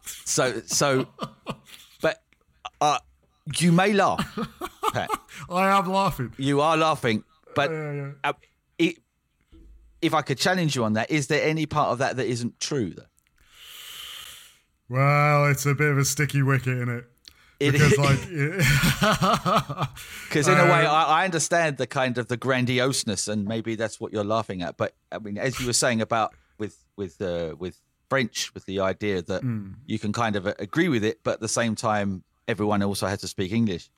[0.04, 1.08] so, so,
[2.00, 2.22] but
[2.80, 3.00] uh,
[3.58, 4.38] you may laugh,
[4.92, 5.10] Pat.
[5.50, 6.32] I am laughing.
[6.38, 7.24] You are laughing,
[7.56, 8.10] but Yeah, yeah.
[8.22, 8.32] uh,
[8.78, 8.98] it,
[10.00, 12.60] if I could challenge you on that, is there any part of that that isn't
[12.60, 12.90] true?
[12.90, 13.09] Though?
[14.90, 17.04] Well, it's a bit of a sticky wicket, in it?
[17.60, 17.98] It Because is.
[17.98, 18.18] like,
[20.28, 23.76] Because in a way, Uh, I, I understand the kind of the grandioseness, and maybe
[23.76, 24.76] that's what you're laughing at.
[24.76, 28.80] But I mean, as you were saying about with with uh, with French, with the
[28.80, 29.72] idea that Hmm.
[29.86, 33.06] you can kind of uh, agree with it, but at the same time, everyone also
[33.06, 33.90] has to speak English.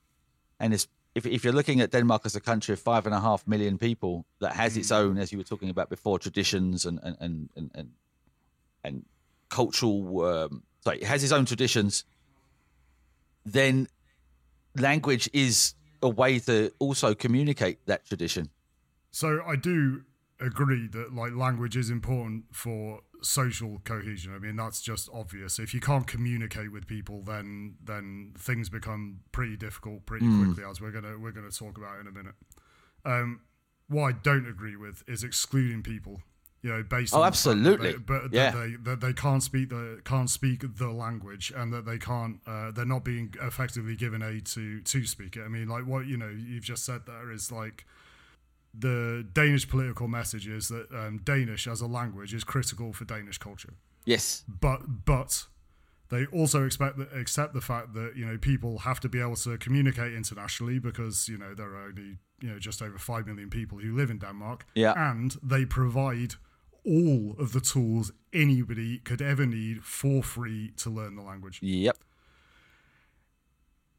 [0.58, 3.20] And it's, if if you're looking at Denmark as a country of five and a
[3.20, 4.94] half million people that has its Hmm.
[5.00, 7.88] own, as you were talking about before, traditions and and and and and,
[8.84, 9.04] and
[9.48, 12.04] cultural, um, sorry, it has its own traditions.
[13.44, 13.88] Then
[14.76, 18.50] language is a way to also communicate that tradition.
[19.10, 20.02] so I do
[20.40, 24.34] agree that like language is important for social cohesion.
[24.34, 25.60] I mean, that's just obvious.
[25.60, 30.80] If you can't communicate with people, then then things become pretty difficult pretty quickly, as
[30.80, 32.34] we're gonna we're gonna talk about in a minute.
[33.04, 33.42] Um,
[33.88, 36.22] what I don't agree with is excluding people.
[36.62, 37.92] You know, based Oh, on the that absolutely.
[37.92, 38.50] they, but Yeah.
[38.52, 42.40] that they that they can't speak the can't speak the language, and that they can't
[42.46, 45.42] uh, they're not being effectively given aid to to speak it.
[45.44, 47.84] I mean, like what you know you've just said there is like
[48.74, 53.38] the Danish political message is that um, Danish as a language is critical for Danish
[53.38, 53.74] culture,
[54.06, 54.44] Yes.
[54.48, 55.46] but but
[56.08, 59.36] they also expect that, accept the fact that you know people have to be able
[59.36, 63.50] to communicate internationally because you know there are only you know just over five million
[63.50, 64.94] people who live in Denmark, Yeah.
[65.10, 66.34] and they provide
[66.86, 71.58] all of the tools anybody could ever need for free to learn the language.
[71.62, 71.96] Yep.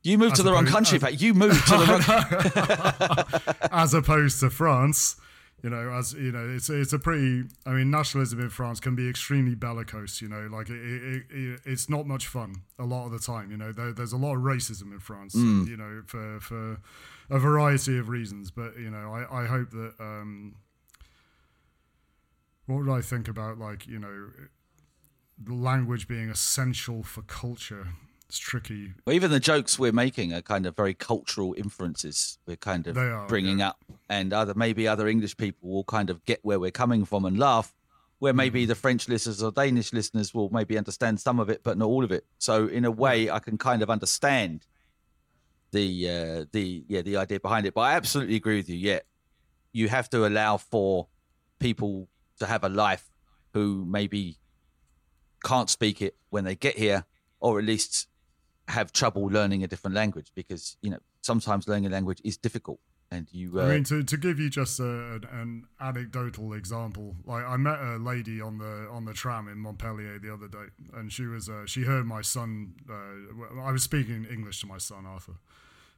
[0.03, 1.21] You moved As to the wrong country, as- Pat.
[1.21, 3.61] You moved to the wrong.
[3.71, 5.15] as opposed to France.
[5.63, 7.43] You know, as you know, it's it's a pretty.
[7.65, 10.21] I mean, nationalism in France can be extremely bellicose.
[10.21, 13.49] You know, like it, it, it, it's not much fun a lot of the time.
[13.49, 15.35] You know, there, there's a lot of racism in France.
[15.35, 16.81] and, you know, for for
[17.29, 18.51] a variety of reasons.
[18.51, 19.93] But you know, I I hope that.
[20.01, 20.55] um
[22.73, 24.29] what would I think about like you know
[25.37, 27.87] the language being essential for culture.
[28.27, 28.93] It's tricky.
[29.05, 32.39] Well, even the jokes we're making are kind of very cultural inferences.
[32.47, 33.69] We're kind of are, bringing yeah.
[33.69, 37.25] up, and other maybe other English people will kind of get where we're coming from
[37.25, 37.73] and laugh.
[38.19, 41.77] Where maybe the French listeners or Danish listeners will maybe understand some of it, but
[41.77, 42.25] not all of it.
[42.37, 44.65] So in a way, I can kind of understand
[45.71, 47.73] the uh, the yeah the idea behind it.
[47.73, 48.77] But I absolutely agree with you.
[48.77, 48.99] Yeah,
[49.73, 51.07] you have to allow for
[51.59, 52.07] people
[52.39, 53.09] to have a life
[53.53, 54.37] who maybe
[55.43, 57.05] can't speak it when they get here,
[57.39, 58.07] or at least
[58.69, 62.79] have trouble learning a different language because you know sometimes learning a language is difficult,
[63.11, 63.59] and you.
[63.59, 67.57] Uh, I mean, to, to give you just a, an, an anecdotal example, like I
[67.57, 71.25] met a lady on the on the tram in Montpellier the other day, and she
[71.25, 72.73] was uh, she heard my son.
[72.89, 75.35] Uh, I was speaking English to my son Arthur,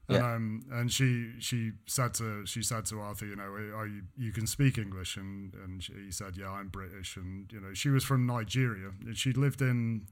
[0.08, 0.34] and Yeah.
[0.36, 3.44] um and she she said to she said to Arthur, you know,
[3.80, 7.52] are you you can speak English, and and she, he said, yeah, I'm British, and
[7.52, 10.08] you know, she was from Nigeria, and she lived in.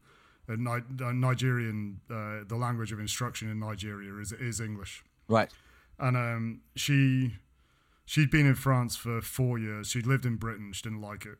[0.49, 5.49] A Ni- a Nigerian, uh, the language of instruction in Nigeria is is English right.
[5.97, 7.35] and um, she
[8.03, 9.87] she'd been in France for four years.
[9.91, 10.73] She'd lived in Britain.
[10.73, 11.37] She didn't like it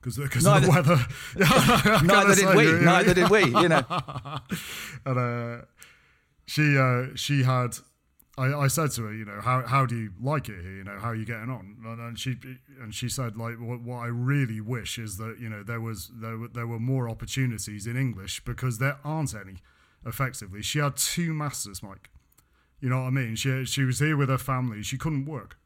[0.00, 0.98] because because of the weather.
[2.06, 2.64] Neither did we.
[2.64, 3.44] you Neither did we.
[3.46, 3.84] You know.
[5.04, 5.64] and uh,
[6.50, 7.76] she uh, she had.
[8.36, 10.76] I, I said to her, you know, how how do you like it here?
[10.78, 11.76] You know, how are you getting on?
[11.84, 12.36] And, she
[12.80, 16.10] and she said, like, what, what I really wish is that you know there was
[16.12, 19.58] there were, there were more opportunities in English because there aren't any.
[20.04, 22.10] Effectively, she had two masters, Mike.
[22.80, 23.36] You know what I mean?
[23.36, 24.82] She she was here with her family.
[24.82, 25.56] She couldn't work.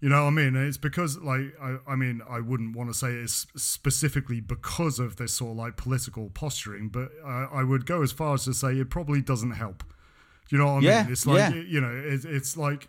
[0.00, 0.56] You know what I mean?
[0.56, 4.98] And it's because, like, I, I mean, I wouldn't want to say it's specifically because
[4.98, 8.44] of this sort of like political posturing, but I, I would go as far as
[8.46, 9.84] to say it probably doesn't help.
[10.48, 11.12] You know what I Yeah, mean?
[11.12, 11.60] It's like, yeah.
[11.60, 12.88] you know, it, it's like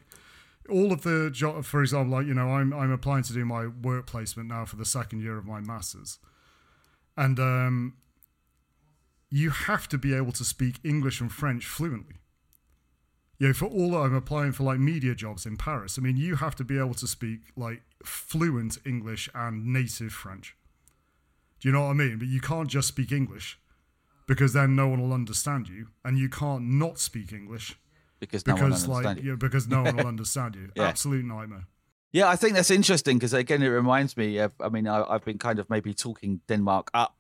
[0.70, 3.68] all of the job, for example, like, you know, I'm, I'm applying to do my
[3.68, 6.18] work placement now for the second year of my master's.
[7.18, 7.96] And um,
[9.30, 12.16] you have to be able to speak English and French fluently
[13.42, 16.36] you know, for all I'm applying for like media jobs in Paris, I mean, you
[16.36, 20.56] have to be able to speak like fluent English and native French.
[21.60, 22.20] Do you know what I mean?
[22.20, 23.58] But you can't just speak English
[24.28, 27.80] because then no one will understand you, and you can't not speak English
[28.20, 29.32] Because no one because understands like you.
[29.32, 30.70] yeah, because no one will understand you.
[30.76, 30.90] Yeah.
[30.90, 31.66] Absolute nightmare.
[32.14, 34.52] Yeah, I think that's interesting because again, it reminds me of.
[34.60, 37.16] I mean, I, I've been kind of maybe talking Denmark up,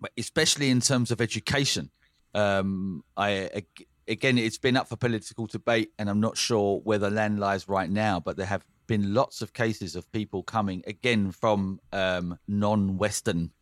[0.00, 1.90] but especially in terms of education.
[2.34, 3.64] Um, I
[4.08, 7.68] again, it's been up for political debate, and I'm not sure where the land lies
[7.68, 8.20] right now.
[8.20, 13.52] But there have been lots of cases of people coming again from um, non-Western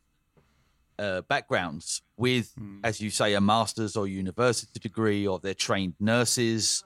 [0.99, 6.85] uh, backgrounds with, as you say, a master's or university degree, or they're trained nurses,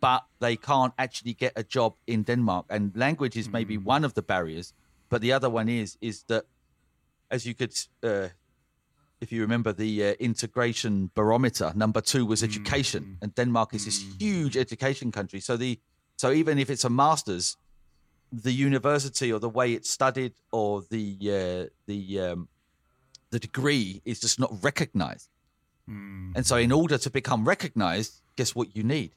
[0.00, 2.66] but they can't actually get a job in Denmark.
[2.70, 4.72] And language is maybe one of the barriers,
[5.10, 6.44] but the other one is is that,
[7.30, 8.28] as you could, uh,
[9.30, 14.04] if you remember the uh, integration barometer, number two was education, and Denmark is this
[14.18, 15.38] huge education country.
[15.38, 15.78] So the
[16.16, 17.56] so even if it's a master's,
[18.32, 22.48] the university or the way it's studied or the uh, the um,
[23.30, 25.28] the degree is just not recognized.
[26.34, 29.12] And so, in order to become recognized, guess what you need?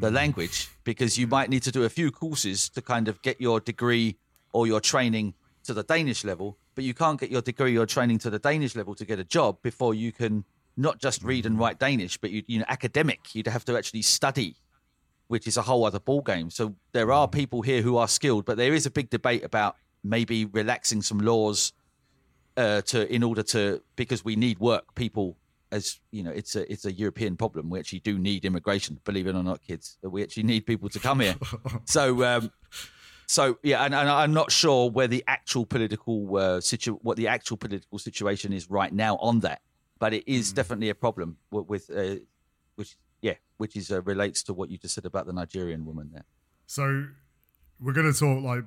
[0.00, 3.40] The language, because you might need to do a few courses to kind of get
[3.40, 4.16] your degree
[4.52, 8.18] or your training to the Danish level, but you can't get your degree or training
[8.18, 10.44] to the Danish level to get a job before you can
[10.76, 13.34] not just read and write Danish, but you, you know, academic.
[13.34, 14.56] You'd have to actually study,
[15.28, 16.50] which is a whole other ball game.
[16.50, 19.76] So there are people here who are skilled, but there is a big debate about
[20.02, 21.72] maybe relaxing some laws
[22.56, 25.36] uh, to in order to because we need work people
[25.70, 29.26] as you know it's a it's a European problem we actually do need immigration believe
[29.26, 31.34] it or not kids we actually need people to come here
[31.86, 32.50] so um
[33.32, 37.28] so yeah and, and I'm not sure where the actual political uh, situ what the
[37.28, 39.62] actual political situation is right now on that
[39.98, 42.16] but it is definitely a problem with, with uh,
[42.74, 46.10] which yeah which is uh, relates to what you just said about the Nigerian woman
[46.12, 46.24] there.
[46.66, 47.06] So
[47.80, 48.64] we're going to talk like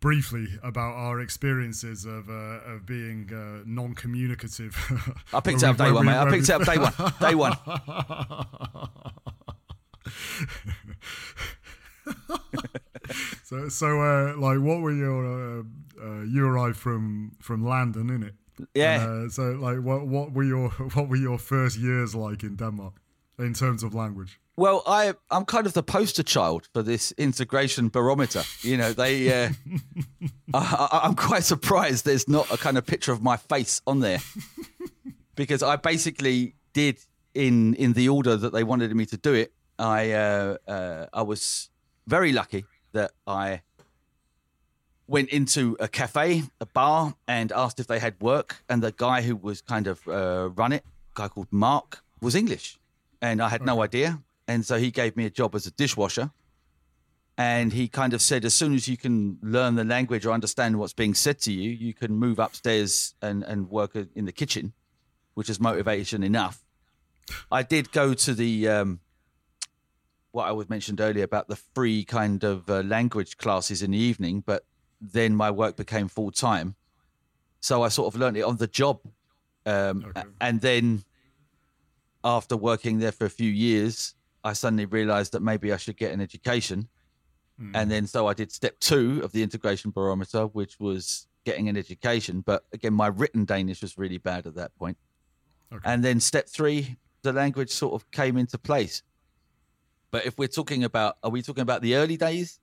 [0.00, 4.74] briefly about our experiences of uh, of being uh, non-communicative.
[5.34, 6.16] I picked it up day one mate.
[6.16, 6.92] I picked it up day one.
[7.20, 7.56] day one
[13.44, 15.26] So, so uh, like, what were your?
[15.26, 15.62] Uh,
[16.02, 18.32] uh, you arrived from from London, innit?
[18.74, 22.56] yeah Uh, so, like, what what were your what were your first years like in
[22.56, 22.94] Denmark
[23.38, 24.38] in terms of language?
[24.56, 28.42] Well, I I'm kind of the poster child for this integration barometer.
[28.60, 29.44] You know, they.
[29.44, 29.50] Uh,
[30.54, 34.00] I, I, I'm quite surprised there's not a kind of picture of my face on
[34.00, 34.20] there,
[35.34, 36.98] because I basically did
[37.34, 39.52] in in the order that they wanted me to do it.
[39.78, 41.70] I uh, uh, I was
[42.06, 43.62] very lucky that I
[45.06, 48.62] went into a cafe, a bar, and asked if they had work.
[48.68, 50.84] And the guy who was kind of uh, run it,
[51.14, 52.78] a guy called Mark, was English,
[53.20, 54.20] and I had no idea.
[54.46, 56.30] And so he gave me a job as a dishwasher.
[57.38, 60.78] And he kind of said, as soon as you can learn the language or understand
[60.78, 64.74] what's being said to you, you can move upstairs and, and work in the kitchen,
[65.34, 66.62] which is motivation enough.
[67.50, 69.00] I did go to the um,
[70.32, 73.98] what I was mentioned earlier about the free kind of uh, language classes in the
[73.98, 74.64] evening, but
[75.00, 76.74] then my work became full time,
[77.60, 79.00] so I sort of learned it on the job,
[79.66, 80.22] um, Okay.
[80.40, 81.04] and then
[82.24, 84.14] after working there for a few years,
[84.44, 86.88] I suddenly realised that maybe I should get an education,
[87.74, 91.76] and then so I did step two of the integration barometer, which was getting an
[91.76, 92.40] education.
[92.40, 94.96] But again, my written Danish was really bad at that point.
[95.72, 95.82] Okay.
[95.84, 99.04] And then step three, the language sort of came into place.
[100.12, 102.60] But if we're talking about, are we talking about the early days?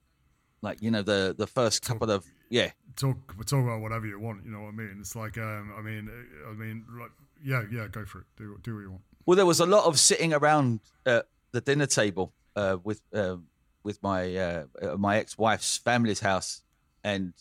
[0.61, 2.71] Like, you know, the, the first couple of, yeah.
[2.95, 4.45] talk talk about whatever you want.
[4.45, 4.97] You know what I mean?
[4.99, 6.09] It's like, um, I mean,
[6.47, 7.11] I mean, like,
[7.43, 8.25] yeah, yeah, go for it.
[8.37, 9.03] Do do what you want.
[9.25, 11.21] Well, there was a lot of sitting around uh,
[11.51, 13.37] the dinner table uh, with uh,
[13.83, 16.61] with my uh, uh, my ex-wife's family's house.
[17.03, 17.33] And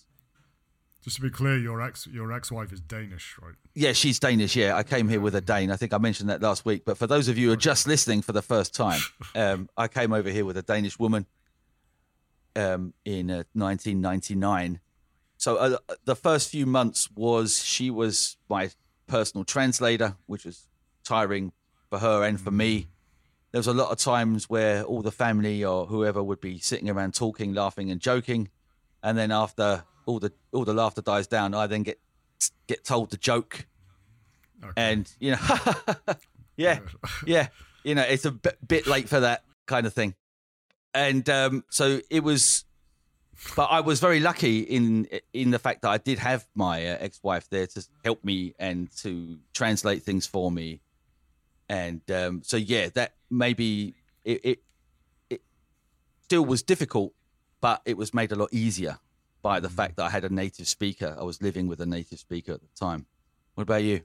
[1.02, 3.54] Just to be clear, your ex your ex wife is Danish, right?
[3.74, 4.56] yeah, she's Danish.
[4.56, 5.70] Yeah, I came here with a Dane.
[5.70, 6.84] I think I mentioned that last week.
[6.84, 9.00] But for those of you who are just listening for the first time,
[9.36, 11.26] um, I came over here with a Danish woman
[12.56, 14.80] um, in uh, 1999.
[15.36, 18.70] So uh, the first few months was she was my
[19.06, 20.66] personal translator, which was
[21.04, 21.52] tiring
[21.88, 22.88] for her and for me.
[23.52, 26.90] There was a lot of times where all the family or whoever would be sitting
[26.90, 28.50] around talking, laughing, and joking,
[29.02, 32.00] and then after all the all the laughter dies down, I then get
[32.66, 33.66] get told the joke,
[34.64, 34.72] Okay.
[34.76, 35.38] and you know,
[36.56, 36.80] yeah,
[37.26, 37.48] yeah,
[37.84, 40.14] you know, it's a bit, bit late for that kind of thing,
[40.94, 42.64] and um, so it was.
[43.54, 46.96] But I was very lucky in in the fact that I did have my uh,
[46.98, 50.80] ex-wife there to help me and to translate things for me,
[51.68, 53.94] and um, so yeah, that maybe
[54.24, 54.62] it, it
[55.30, 55.42] it
[56.22, 57.12] still was difficult,
[57.60, 58.98] but it was made a lot easier
[59.42, 61.16] by the fact that I had a native speaker.
[61.18, 63.06] I was living with a native speaker at the time.
[63.54, 64.02] What about you?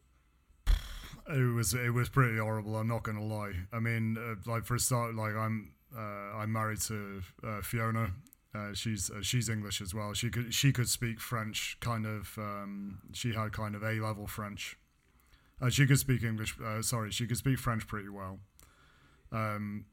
[1.30, 2.76] It was it was pretty horrible.
[2.76, 3.54] I'm not gonna lie.
[3.72, 8.12] I mean, uh, like for a start, like I'm uh, I'm married to uh, Fiona.
[8.54, 10.14] Uh, she's uh, she's English as well.
[10.14, 12.38] She could she could speak French, kind of.
[12.38, 14.78] Um, she had kind of A level French.
[15.62, 16.58] Uh, she could speak English.
[16.82, 18.40] Sorry, she could speak French pretty well,
[19.32, 19.86] um,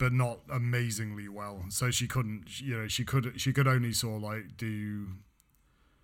[0.00, 1.64] but not amazingly well.
[1.68, 2.60] So she couldn't.
[2.60, 5.06] You know, she could she could only sort of like do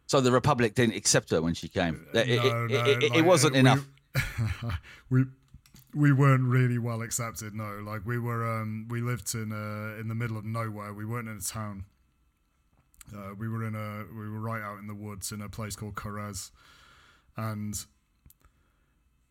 [0.07, 2.07] So the Republic didn't accept her when she came.
[2.15, 3.85] It, it- no, it- no, it- it like, wasn't we- enough.
[5.11, 5.25] we
[5.95, 7.55] we weren't really well accepted.
[7.55, 8.45] No, like we were.
[8.61, 10.93] Um, we lived in uh, in the middle of nowhere.
[10.93, 11.85] We weren't in a town.
[13.17, 15.75] Uh, we were in a we were right out in the woods in a place
[15.77, 16.51] called Corrèze,
[17.37, 17.87] and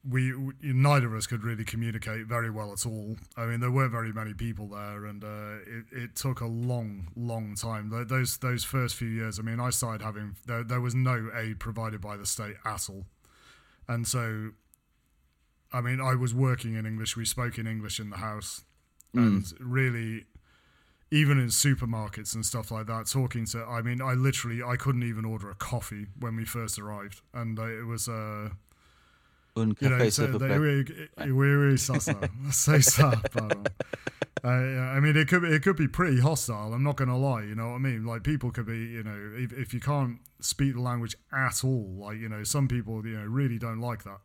[0.07, 3.15] we, we neither of us could really communicate very well at all.
[3.35, 7.09] I mean, there weren't very many people there, and uh, it it took a long,
[7.15, 7.89] long time.
[8.07, 9.39] Those those first few years.
[9.39, 12.89] I mean, I started having there there was no aid provided by the state at
[12.89, 13.05] all,
[13.87, 14.51] and so
[15.73, 17.17] I mean, I was working in English.
[17.17, 18.63] We spoke in English in the house,
[19.13, 20.25] and really,
[21.11, 23.63] even in supermarkets and stuff like that, talking to.
[23.65, 27.57] I mean, I literally I couldn't even order a coffee when we first arrived, and
[27.59, 28.49] uh, it was uh,
[29.57, 31.31] Un you know, café, s'il they, plaît.
[31.31, 32.19] we, ça, ça.
[32.51, 33.63] C'est ça, pardon.
[34.43, 36.73] Uh, I mean, it could be, it could be pretty hostile.
[36.73, 37.41] I'm not going to lie.
[37.41, 38.05] You know what I mean?
[38.05, 41.95] Like people could be, you know, if, if you can't speak the language at all,
[41.97, 44.19] like you know, some people, you know, really don't like that.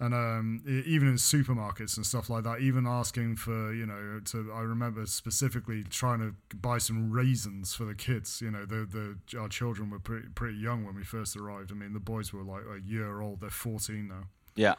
[0.00, 4.52] And um, even in supermarkets and stuff like that, even asking for, you know, to
[4.54, 8.40] I remember specifically trying to buy some raisins for the kids.
[8.40, 11.72] You know, the the our children were pretty pretty young when we first arrived.
[11.72, 13.40] I mean, the boys were like a year old.
[13.40, 14.28] They're 14 now
[14.58, 14.74] Yeah.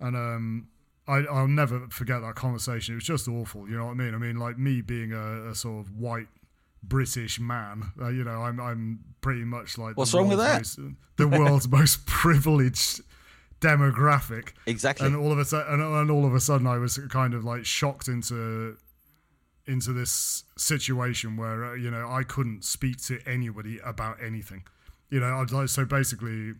[0.00, 0.68] and um,
[1.08, 2.94] I, I'll never forget that conversation.
[2.94, 3.68] It was just awful.
[3.68, 4.14] You know what I mean?
[4.14, 6.28] I mean, like me being a, a sort of white
[6.82, 7.92] British man.
[8.00, 11.28] Uh, you know, I'm I'm pretty much like the What's wrong with world's most- the
[11.28, 13.00] world's most privileged
[13.60, 14.50] demographic.
[14.66, 15.06] Exactly.
[15.06, 17.44] And all of a sudden, and, and all of a sudden, I was kind of
[17.44, 18.76] like shocked into
[19.66, 24.64] into this situation where uh, you know I couldn't speak to anybody about anything.
[25.10, 26.54] You know, I'd like so basically.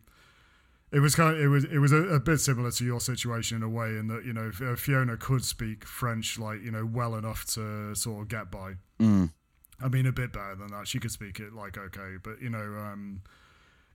[0.92, 3.56] It was kind of it was it was a, a bit similar to your situation
[3.56, 7.16] in a way, in that you know Fiona could speak French like you know well
[7.16, 8.74] enough to sort of get by.
[9.00, 9.30] Mm.
[9.82, 10.88] I mean, a bit better than that.
[10.88, 13.22] She could speak it like okay, but you know, um,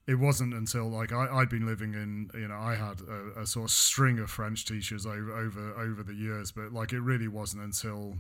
[0.06, 3.48] it wasn't until like I, I'd been living in, you know, I had a, a
[3.48, 7.28] sort of string of French teachers over over over the years, but like it really
[7.28, 8.16] wasn't until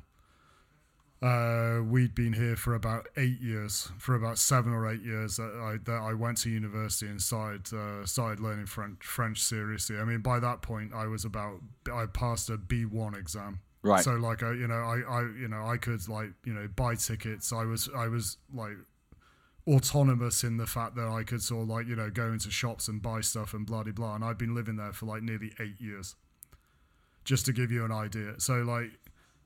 [1.21, 5.37] uh, we'd been here for about eight years, for about seven or eight years.
[5.37, 9.97] That I that I went to university and started uh, started learning French French seriously.
[9.97, 11.61] I mean, by that point, I was about
[11.93, 13.61] I passed a B one exam.
[13.83, 14.03] Right.
[14.03, 16.93] So like, I, you know, I, I, you know, I could like, you know, buy
[16.93, 17.51] tickets.
[17.51, 18.77] I was, I was like
[19.67, 22.87] autonomous in the fact that I could sort of like, you know, go into shops
[22.87, 24.13] and buy stuff and blah, blah, blah.
[24.13, 26.15] And I've been living there for like nearly eight years,
[27.25, 28.35] just to give you an idea.
[28.37, 28.91] So like,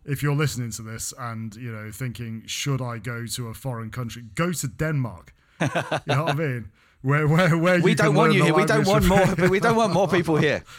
[0.06, 3.90] if you're listening to this and you know thinking, should I go to a foreign
[3.92, 4.24] country?
[4.36, 5.34] Go to Denmark.
[5.62, 5.68] you
[6.08, 6.70] know what I mean?
[7.02, 8.54] Where, where, where we you don't want you here.
[8.54, 9.48] We don't want more.
[9.50, 10.64] we don't want more people here.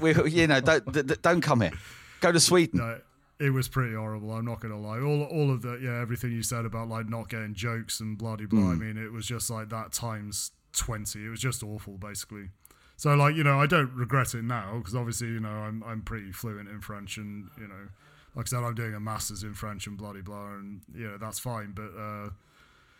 [0.00, 1.72] We, you know, don't don't come here.
[2.20, 2.78] Go to Sweden.
[2.78, 3.00] No,
[3.40, 4.30] it was pretty horrible.
[4.30, 5.00] I'm not gonna lie.
[5.00, 8.46] All all of the yeah, everything you said about like not getting jokes and bloody
[8.46, 8.60] blah.
[8.70, 8.78] I Hmm.
[8.78, 11.24] mean, it was just like that times twenty.
[11.26, 12.50] It was just awful, basically.
[12.96, 16.02] So like you know, I don't regret it now because obviously you know I'm I'm
[16.02, 17.88] pretty fluent in French and you know,
[18.36, 21.16] like I said, I'm doing a masters in French and bloody blah, and you know
[21.18, 21.72] that's fine.
[21.74, 22.30] But uh,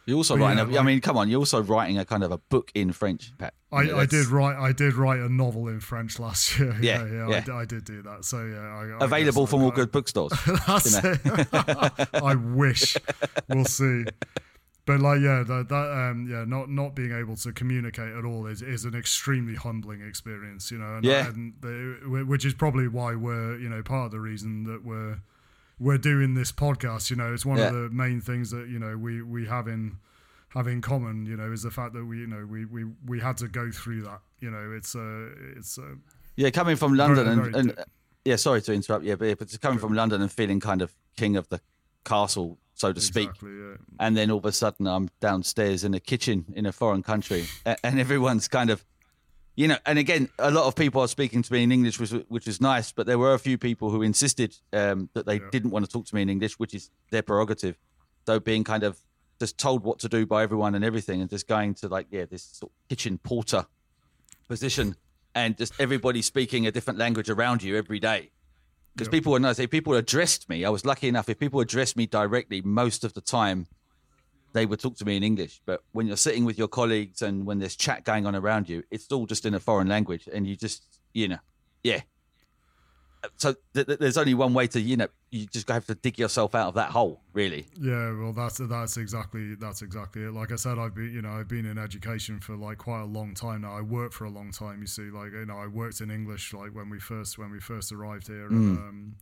[0.07, 0.59] You're also writing.
[0.59, 1.29] yeah, a, I like- mean, come on.
[1.29, 3.53] You're also writing a kind of a book in French, Pat.
[3.71, 6.75] I, You know, I did write I did write a novel in French last year.
[6.81, 7.55] Yeah, Yeah, yeah, yeah.
[7.55, 8.25] I, I did do that.
[8.25, 10.33] So yeah, I, I Available from I- all good bookstores.
[10.67, 12.09] That's you it.
[12.15, 12.97] I wish.
[13.49, 14.05] We'll see.
[14.87, 18.47] But like, yeah, that, that um, yeah, not not being able to communicate at all
[18.47, 20.97] is, is an extremely humbling experience, you know.
[20.97, 21.27] And, Yeah.
[21.29, 25.19] and the, which is probably why we're, you know, part of the reason that we're
[25.79, 27.11] we're doing this podcast.
[27.11, 27.67] You know, it's one Yeah.
[27.69, 29.97] of the main things that you know we we have in
[30.51, 31.27] have in common.
[31.27, 33.71] You know, is the fact that we, you know, we we we had to go
[33.73, 34.21] through that.
[34.39, 35.97] You know, it's uh, it's uh,
[36.37, 37.87] Yeah, coming from London Very, and, very and deep.
[38.25, 39.05] yeah, sorry to interrupt.
[39.05, 41.61] Yeah, but, but coming from London and feeling kind of king of the
[42.05, 43.31] castle, so to speak.
[43.43, 43.75] Yeah.
[43.99, 47.47] and then all of a sudden I'm downstairs in a kitchen in a foreign country,
[47.65, 48.85] and everyone's kind of,
[49.57, 52.13] you know, and again, a lot of people are speaking to me in English, which,
[52.29, 55.49] which is nice, but there were a few people who insisted um, that they Yeah.
[55.51, 57.77] didn't want to talk to me in English, which is their prerogative.
[58.27, 58.99] So being kind of
[59.41, 62.27] just told what to do by everyone and everything, and just going to like, yeah,
[62.27, 63.67] this sort of kitchen porter
[64.49, 64.97] position,
[65.35, 68.31] and just everybody speaking a different language around you every day
[68.97, 69.19] because Yeah.
[69.19, 69.59] people were nice.
[69.59, 71.29] If people addressed me, I was lucky enough.
[71.29, 73.67] If people addressed me directly, most of the time,
[74.55, 75.61] they would talk to me in English.
[75.67, 78.85] But when you're sitting with your colleagues and when there's chat going on around you,
[78.91, 80.83] it's all just in a foreign language, and you just,
[81.13, 81.39] you know,
[81.85, 82.01] yeah.
[83.37, 86.19] So th- th- there's only one way to, you know, you just have to dig
[86.19, 87.67] yourself out of that hole, really.
[87.81, 90.33] Yeah, well, that's that's exactly that's exactly it.
[90.33, 93.07] Like I said, I've been you know I've been in education for like quite a
[93.07, 93.77] long time now.
[93.77, 94.81] I worked for a long time.
[94.81, 97.61] You see, like you know I worked in English like when we first when we
[97.61, 98.47] first arrived here.
[98.47, 99.17] And, um,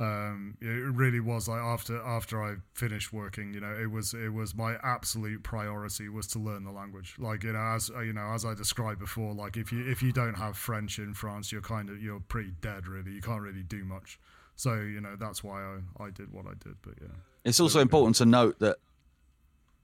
[0.00, 4.32] um, it really was like after after I finished working, you know, it was it
[4.32, 7.16] was my absolute priority was to learn the language.
[7.18, 10.10] Like you know, as you know, as I described before, like if you if you
[10.10, 12.86] don't have French in France, you're kind of you're pretty dead.
[12.86, 14.18] Really, you can't really do much.
[14.56, 16.76] So you know that's why I, I did what I did.
[16.80, 17.08] But yeah.
[17.44, 18.78] It's also important to note that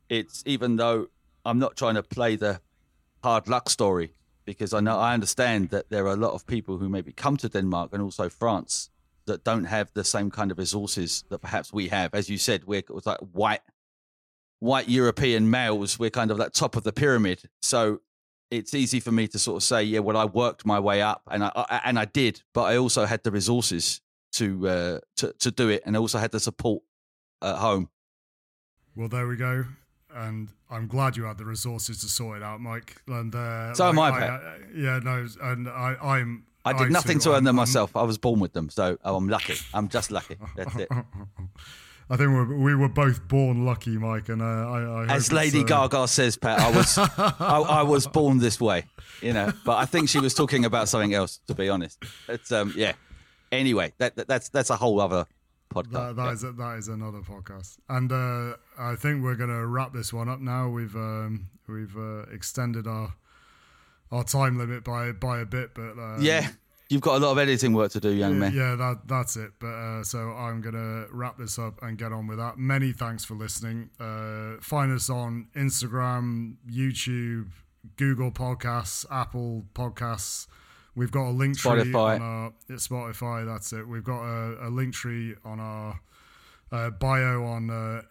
[0.09, 1.09] it's even though
[1.45, 2.63] I'm not trying to play the
[3.23, 4.15] hard luck story
[4.47, 7.37] because I know I understand that there are a lot of people who maybe come
[7.39, 8.89] to Denmark and also France
[9.27, 12.15] that don't have the same kind of resources that perhaps we have.
[12.15, 13.61] As you said, we're it was like white
[14.61, 15.99] white European males.
[15.99, 18.01] We're kind of like top of the pyramid, so
[18.51, 21.23] it's easy for me to sort of say, yeah, well, I worked my way up,
[21.31, 24.01] and I, I and I did, but I also had the resources
[24.33, 26.83] to uh, to to do it, and I also had the support
[27.43, 27.91] at home.
[28.95, 29.65] Well, there we go.
[30.15, 33.03] And I'm glad you had the resources to sort it out, Mike.
[33.07, 34.31] And uh, So am I, Pat.
[34.31, 36.45] uh, yeah, no, and I, I'm.
[36.67, 37.97] I did nothing too, to earn them I'm- myself.
[37.97, 39.55] I was born with them, so oh, I'm lucky.
[39.73, 40.37] I'm just lucky.
[40.57, 40.89] That's it.
[42.09, 45.15] I think we're, we were both born lucky, Mike, and uh, I, I.
[45.15, 48.85] As Lady uh, Gaga says, Pat, I was I, I was born this way,
[49.21, 49.53] you know.
[49.65, 52.03] But I think she was talking about something else, to be honest.
[52.29, 52.93] It's um yeah.
[53.51, 55.27] Anyway, that, that that's that's a whole other
[55.75, 55.91] podcast.
[55.93, 56.33] That, that Yeah.
[56.33, 60.29] is a, that is another podcast, and uh, I think we're gonna wrap this one
[60.29, 60.69] up now.
[60.69, 63.15] We've um, we've uh, extended our
[64.11, 66.49] our time limit by by a bit, but um, yeah,
[66.89, 68.53] you've got a lot of editing work to do, young man.
[68.55, 69.53] Yeah, that that's it.
[69.59, 72.59] But uh, so I'm gonna wrap this up and get on with that.
[72.59, 73.91] Many thanks for listening.
[73.99, 77.51] Uh, find us on Instagram, YouTube,
[77.97, 80.47] Google Podcasts, Apple Podcasts.
[80.95, 83.45] We've got a link tree on our Spotify.
[83.45, 83.87] That's it.
[83.87, 86.01] We've got a, a link tree on our
[86.73, 88.03] uh, bio on uh,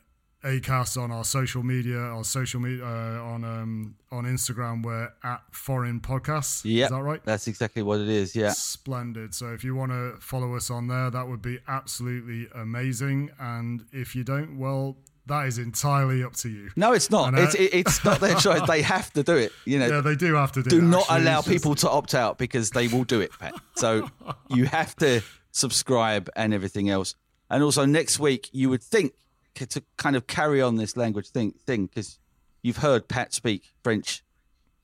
[0.46, 4.84] Acast on our social media, our social media uh, on um, on Instagram.
[4.84, 6.62] We're at Forrin Podcasts.
[6.64, 7.22] Yeah, is that right?
[7.26, 8.36] That's exactly what it is.
[8.36, 8.52] Yeah.
[8.52, 9.34] Splendid.
[9.34, 13.32] So if you want to follow us on there, that would be absolutely amazing.
[13.40, 16.70] And if you don't, well, that is entirely up to you.
[16.76, 17.30] No, it's not.
[17.30, 18.62] And, uh, It's it's not their choice.
[18.68, 19.52] They have to do it.
[19.66, 20.70] You know, Yeah, they do have to do.
[20.70, 21.22] do not actually.
[21.22, 23.56] allow It's just- people to opt out because they will do it, Pat.
[23.78, 24.10] So
[24.50, 25.22] you have to
[25.52, 27.16] subscribe and everything else.
[27.50, 29.14] And also next week, you would think
[29.56, 32.20] to kind of carry on this language thing thing because
[32.62, 34.24] you've heard Pat speak French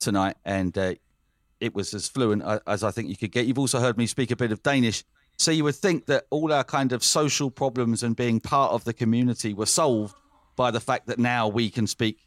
[0.00, 0.94] tonight, and uh,
[1.60, 3.46] it was as fluent as I think you could get.
[3.46, 5.04] You've also heard me speak a bit of Danish.
[5.38, 8.84] So you would think that all our kind of social problems and being part of
[8.84, 10.14] the community were solved
[10.56, 12.18] by the fact that now we can speak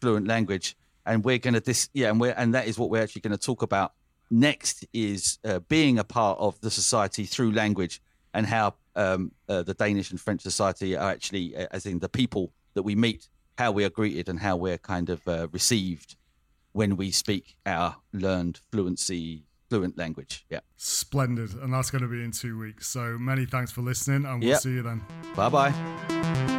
[0.00, 3.02] fluent language, and we're going to this yeah, and we're and that is what we're
[3.02, 3.92] actually going to talk about
[4.32, 8.00] next is uh, being a part of the society through language
[8.32, 12.08] and how um, uh, the Danish and French society are actually, uh, as in the
[12.08, 13.28] people that we meet,
[13.58, 16.16] how we are greeted and how we're kind of uh, received
[16.72, 20.44] when we speak our learned fluency fluent language.
[20.50, 20.60] Yeah.
[20.76, 21.54] Splendid.
[21.54, 22.88] And that's going to be in two weeks.
[22.88, 24.60] So many thanks for listening and we'll yep.
[24.60, 25.02] see you then.
[25.34, 26.58] Bye bye.